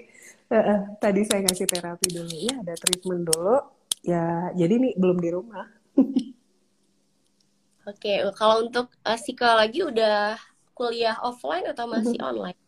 uh, 0.48 0.56
uh, 0.56 0.80
tadi 0.98 1.20
saya 1.28 1.40
ngasih 1.44 1.66
terapi 1.68 2.08
dulu 2.10 2.34
ya, 2.34 2.54
ada 2.60 2.74
treatment 2.74 3.22
dulu. 3.28 3.56
Ya, 4.02 4.50
jadi 4.56 4.74
nih 4.80 4.92
belum 4.96 5.18
di 5.20 5.30
rumah. 5.30 5.66
Oke, 7.88 8.04
okay. 8.04 8.16
kalau 8.36 8.68
untuk 8.68 8.92
uh, 9.04 9.18
psikologi 9.18 9.80
udah 9.80 10.36
kuliah 10.76 11.16
offline 11.24 11.64
atau 11.66 11.88
masih 11.88 12.20
mm-hmm. 12.20 12.30
online? 12.30 12.58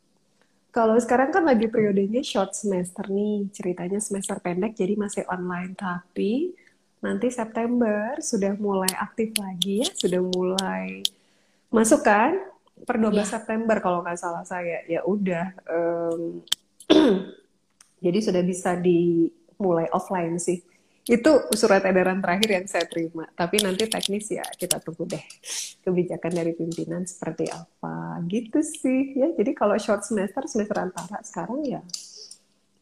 Kalau 0.70 0.94
sekarang 1.02 1.34
kan 1.34 1.42
lagi 1.42 1.66
periodenya 1.66 2.22
short 2.22 2.54
semester 2.54 3.02
nih, 3.10 3.50
ceritanya 3.50 3.98
semester 3.98 4.38
pendek 4.38 4.78
jadi 4.78 4.94
masih 4.94 5.26
online. 5.26 5.74
Tapi 5.74 6.54
nanti 7.02 7.26
September 7.28 8.16
sudah 8.22 8.54
mulai 8.54 8.90
aktif 8.94 9.34
lagi 9.34 9.82
ya, 9.82 9.90
sudah 9.90 10.22
mulai 10.22 11.02
masuk 11.70 12.02
kan 12.02 12.36
per 12.84 12.98
12 12.98 13.14
ya. 13.14 13.24
September 13.38 13.78
kalau 13.78 14.02
nggak 14.02 14.18
salah 14.18 14.44
saya. 14.44 14.82
Ya 14.90 15.06
udah, 15.06 15.54
um, 15.70 16.42
jadi 18.04 18.18
sudah 18.18 18.42
bisa 18.42 18.76
dimulai 18.76 19.86
offline 19.94 20.36
sih. 20.36 20.60
Itu 21.06 21.48
surat 21.56 21.82
edaran 21.82 22.20
terakhir 22.20 22.60
yang 22.60 22.66
saya 22.68 22.86
terima. 22.86 23.26
Tapi 23.32 23.64
nanti 23.64 23.88
teknis 23.88 24.30
ya 24.30 24.44
kita 24.44 24.78
tunggu 24.84 25.08
deh 25.08 25.24
kebijakan 25.80 26.32
dari 26.34 26.52
pimpinan 26.52 27.02
seperti 27.08 27.48
apa. 27.48 28.20
Gitu 28.28 28.60
sih 28.60 29.16
ya. 29.16 29.32
Jadi 29.32 29.50
kalau 29.56 29.74
short 29.80 30.04
semester, 30.04 30.44
semester 30.46 30.76
antara 30.76 31.18
sekarang 31.24 31.64
ya 31.64 31.80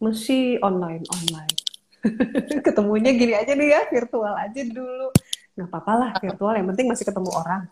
masih 0.03 0.59
online 0.63 1.05
online. 1.11 1.55
Ketemunya 2.67 3.11
gini 3.11 3.35
aja 3.35 3.53
nih 3.59 3.69
ya, 3.75 3.81
virtual 3.91 4.35
aja 4.35 4.63
dulu. 4.63 5.11
Nggak 5.59 5.69
apa-apa 5.75 5.93
lah, 5.99 6.11
virtual. 6.23 6.55
Yang 6.55 6.69
penting 6.75 6.87
masih 6.87 7.05
ketemu 7.07 7.31
orang. 7.35 7.63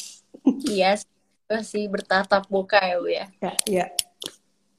Iya, 0.66 0.94
yes, 0.94 1.01
masih 1.47 1.90
bertatap 1.90 2.47
muka 2.51 2.78
ya 2.82 2.97
Bu 2.99 3.09
ya. 3.11 3.26
Ya, 3.42 3.53
ya. 3.66 3.86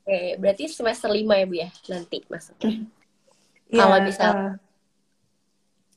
Oke, 0.07 0.39
berarti 0.39 0.63
semester 0.71 1.11
lima 1.11 1.35
ya 1.35 1.45
Bu 1.47 1.55
ya 1.59 1.69
nanti 1.91 2.23
masuknya. 2.31 2.87
Ya, 3.67 3.83
kalau 3.83 3.99
bisa 4.07 4.25
uh, 4.31 4.53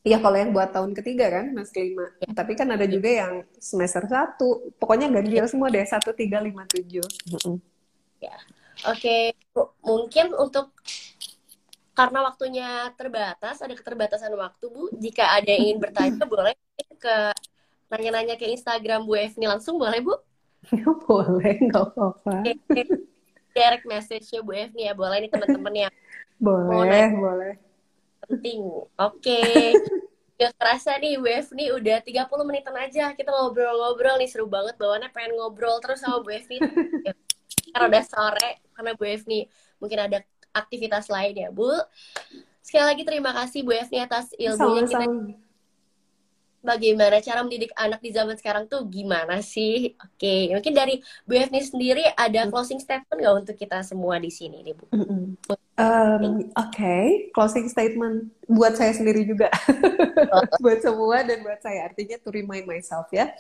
Iya 0.01 0.17
kalau 0.17 0.37
yang 0.41 0.57
buat 0.57 0.73
tahun 0.73 0.97
ketiga 0.97 1.29
kan 1.29 1.53
mas 1.53 1.69
lima. 1.77 2.09
Ya. 2.25 2.33
Tapi 2.33 2.57
kan 2.57 2.73
ada 2.73 2.89
juga 2.89 3.11
yang 3.13 3.45
semester 3.61 4.01
satu. 4.09 4.73
Pokoknya 4.81 5.13
ganjil 5.13 5.45
semua 5.45 5.69
deh 5.69 5.85
satu 5.85 6.17
tiga 6.17 6.41
lima 6.41 6.65
tujuh. 6.65 7.05
Ya, 8.17 8.33
oke. 8.89 8.97
Okay. 8.97 9.37
Mungkin 9.85 10.33
untuk 10.41 10.73
karena 11.93 12.25
waktunya 12.25 12.89
terbatas, 12.97 13.61
ada 13.61 13.77
keterbatasan 13.77 14.33
waktu 14.33 14.65
Bu. 14.73 14.89
Jika 14.97 15.37
ada 15.37 15.45
yang 15.53 15.63
ingin 15.69 15.79
bertanya, 15.85 16.25
boleh 16.33 16.57
ke 16.97 17.17
nanya-nanya 17.91 18.39
ke 18.39 18.47
Instagram 18.47 19.05
Bu 19.05 19.19
Evni 19.19 19.51
langsung 19.51 19.77
boleh 19.77 20.01
Bu? 20.01 20.15
boleh, 21.11 21.55
nggak 21.67 21.85
apa-apa. 21.93 22.47
Direct 23.51 23.85
message-nya 23.85 24.41
Bu 24.47 24.55
Evni 24.55 24.87
ya, 24.87 24.95
boleh 24.95 25.27
nih 25.27 25.31
teman-teman 25.31 25.75
yang 25.89 25.95
boleh, 26.41 27.07
boleh 27.19 27.55
penting. 28.31 28.61
Oke. 28.63 28.87
Okay. 29.19 29.75
Gak 30.41 30.57
kerasa 30.57 30.97
nih 30.97 31.21
WF 31.21 31.53
nih 31.53 31.69
udah 31.77 32.01
30 32.01 32.49
menitan 32.49 32.73
aja 32.73 33.13
kita 33.13 33.29
ngobrol-ngobrol 33.29 34.17
nih 34.17 34.25
seru 34.25 34.49
banget 34.49 34.73
bawaannya 34.81 35.13
pengen 35.13 35.37
ngobrol 35.37 35.77
terus 35.85 36.01
sama 36.01 36.25
Bu 36.25 36.33
Evi 36.33 36.57
karena 37.77 37.87
udah 37.93 38.05
sore 38.09 38.65
karena 38.73 38.97
Bu 38.97 39.05
Evi 39.05 39.45
mungkin 39.77 40.01
ada 40.01 40.25
aktivitas 40.57 41.13
lain 41.13 41.37
ya 41.37 41.53
Bu 41.53 41.69
sekali 42.65 42.89
lagi 42.89 43.03
terima 43.05 43.37
kasih 43.37 43.69
Bu 43.69 43.77
Evi 43.77 44.01
atas 44.01 44.33
ilmunya 44.41 44.89
kita 44.89 45.05
bagaimana 46.61 47.19
cara 47.25 47.41
mendidik 47.41 47.73
anak 47.77 48.01
di 48.05 48.13
zaman 48.13 48.37
sekarang 48.37 48.69
tuh 48.69 48.85
gimana 48.87 49.41
sih? 49.41 49.97
Oke, 49.97 50.21
okay. 50.21 50.41
mungkin 50.53 50.75
dari 50.77 50.95
Bu 51.25 51.37
Evni 51.37 51.61
sendiri 51.65 52.05
ada 52.15 52.47
mm. 52.47 52.51
closing 52.53 52.81
statement 52.81 53.19
nggak 53.19 53.37
untuk 53.45 53.57
kita 53.57 53.81
semua 53.85 54.21
di 54.21 54.29
sini 54.29 54.61
nih 54.65 54.75
Bu? 54.77 54.85
Um, 54.93 55.57
Oke, 55.77 56.53
okay. 56.55 57.05
closing 57.33 57.67
statement 57.73 58.29
buat 58.45 58.77
saya 58.77 58.93
sendiri 58.93 59.25
juga, 59.25 59.49
oh. 60.33 60.45
buat 60.65 60.85
semua 60.85 61.25
dan 61.25 61.41
buat 61.41 61.61
saya 61.65 61.89
artinya 61.89 62.21
to 62.21 62.29
remind 62.29 62.69
myself 62.69 63.09
ya. 63.11 63.33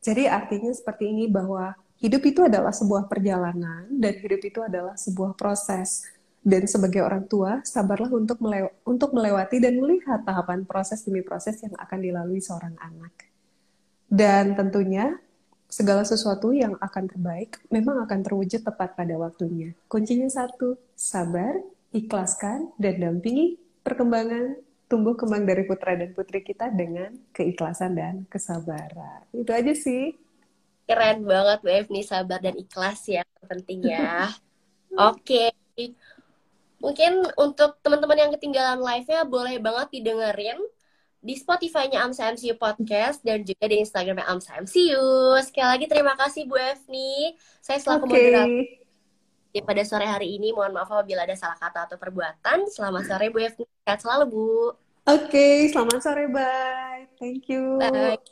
Jadi 0.00 0.24
artinya 0.24 0.72
seperti 0.72 1.12
ini 1.12 1.28
bahwa 1.28 1.76
hidup 2.00 2.24
itu 2.24 2.40
adalah 2.40 2.72
sebuah 2.72 3.04
perjalanan 3.04 3.84
dan 4.00 4.16
hidup 4.16 4.40
itu 4.40 4.64
adalah 4.64 4.96
sebuah 4.96 5.36
proses 5.36 6.08
dan 6.40 6.64
sebagai 6.64 7.04
orang 7.04 7.28
tua, 7.28 7.60
sabarlah 7.68 8.08
untuk, 8.16 8.40
melew 8.40 8.72
untuk 8.88 9.12
melewati 9.12 9.60
dan 9.60 9.76
melihat 9.76 10.24
tahapan 10.24 10.64
proses 10.64 11.04
demi 11.04 11.20
proses 11.20 11.60
yang 11.60 11.76
akan 11.76 11.98
dilalui 12.00 12.40
seorang 12.40 12.72
anak. 12.80 13.28
Dan 14.08 14.56
tentunya, 14.56 15.20
segala 15.68 16.02
sesuatu 16.02 16.50
yang 16.50 16.74
akan 16.80 17.04
terbaik 17.06 17.60
memang 17.68 18.02
akan 18.08 18.20
terwujud 18.24 18.64
tepat 18.64 18.96
pada 18.96 19.14
waktunya. 19.20 19.76
Kuncinya 19.86 20.26
satu, 20.32 20.80
sabar, 20.96 21.60
ikhlaskan, 21.92 22.72
dan 22.80 22.98
dampingi 22.98 23.60
perkembangan 23.84 24.56
tumbuh 24.90 25.14
kembang 25.14 25.46
dari 25.46 25.62
putra 25.68 25.94
dan 25.94 26.10
putri 26.10 26.42
kita 26.42 26.72
dengan 26.72 27.14
keikhlasan 27.30 27.94
dan 27.94 28.14
kesabaran. 28.26 29.22
Itu 29.30 29.54
aja 29.54 29.70
sih. 29.76 30.18
Keren 30.90 31.22
banget 31.22 31.58
Bu 31.62 31.70
Evni, 31.70 32.02
sabar 32.02 32.42
dan 32.42 32.58
ikhlas 32.58 33.06
ya 33.06 33.22
penting 33.46 33.86
ya. 33.86 34.26
Oke. 34.96 35.22
Okay. 35.22 35.59
Mungkin 36.80 37.28
untuk 37.36 37.76
teman-teman 37.84 38.16
yang 38.16 38.32
ketinggalan 38.32 38.80
live-nya 38.80 39.28
boleh 39.28 39.60
banget 39.60 40.00
didengerin 40.00 40.56
di 41.20 41.36
Spotify-nya 41.36 42.00
AMSA 42.00 42.32
MCU 42.32 42.56
Podcast 42.56 43.20
dan 43.20 43.44
juga 43.44 43.68
di 43.68 43.84
Instagram-nya 43.84 44.24
AMSA 44.24 44.64
MCU. 44.64 45.36
Sekali 45.44 45.68
lagi 45.68 45.86
terima 45.86 46.16
kasih 46.16 46.48
Bu 46.48 46.56
Evni. 46.56 47.36
Saya 47.60 47.76
selaku 47.76 48.08
okay. 48.08 48.12
moderator 48.16 48.48
pada 49.68 49.82
sore 49.84 50.08
hari 50.08 50.40
ini. 50.40 50.56
Mohon 50.56 50.80
maaf 50.80 50.88
apabila 50.88 51.28
ada 51.28 51.36
salah 51.36 51.60
kata 51.60 51.92
atau 51.92 51.96
perbuatan. 52.00 52.64
Selamat 52.72 53.04
sore 53.04 53.28
Bu 53.28 53.38
Evni. 53.44 53.64
Sehat 53.84 54.00
selalu 54.00 54.24
Bu. 54.32 54.48
Oke, 55.04 55.28
okay, 55.28 55.56
selamat 55.68 56.00
sore. 56.00 56.24
Bye. 56.32 57.12
Thank 57.20 57.52
you. 57.52 57.76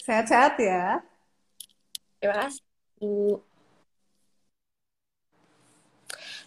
Sehat-sehat 0.00 0.56
ya. 0.56 1.04
Terima 2.16 2.48
kasih 2.48 2.64
Bu. 2.96 3.47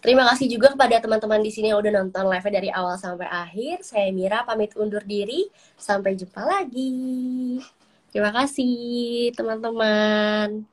Terima 0.02 0.26
kasih 0.34 0.50
juga 0.50 0.74
kepada 0.74 0.98
teman-teman 0.98 1.38
di 1.38 1.54
sini 1.54 1.70
yang 1.70 1.78
udah 1.78 2.02
nonton 2.02 2.26
live 2.26 2.48
dari 2.50 2.74
awal 2.74 2.98
sampai 2.98 3.30
akhir. 3.30 3.86
Saya 3.86 4.10
Mira 4.10 4.42
pamit 4.42 4.74
undur 4.74 5.06
diri. 5.06 5.46
Sampai 5.78 6.18
jumpa 6.18 6.42
lagi. 6.42 7.62
Terima 8.10 8.34
kasih 8.34 9.30
teman-teman. 9.38 10.66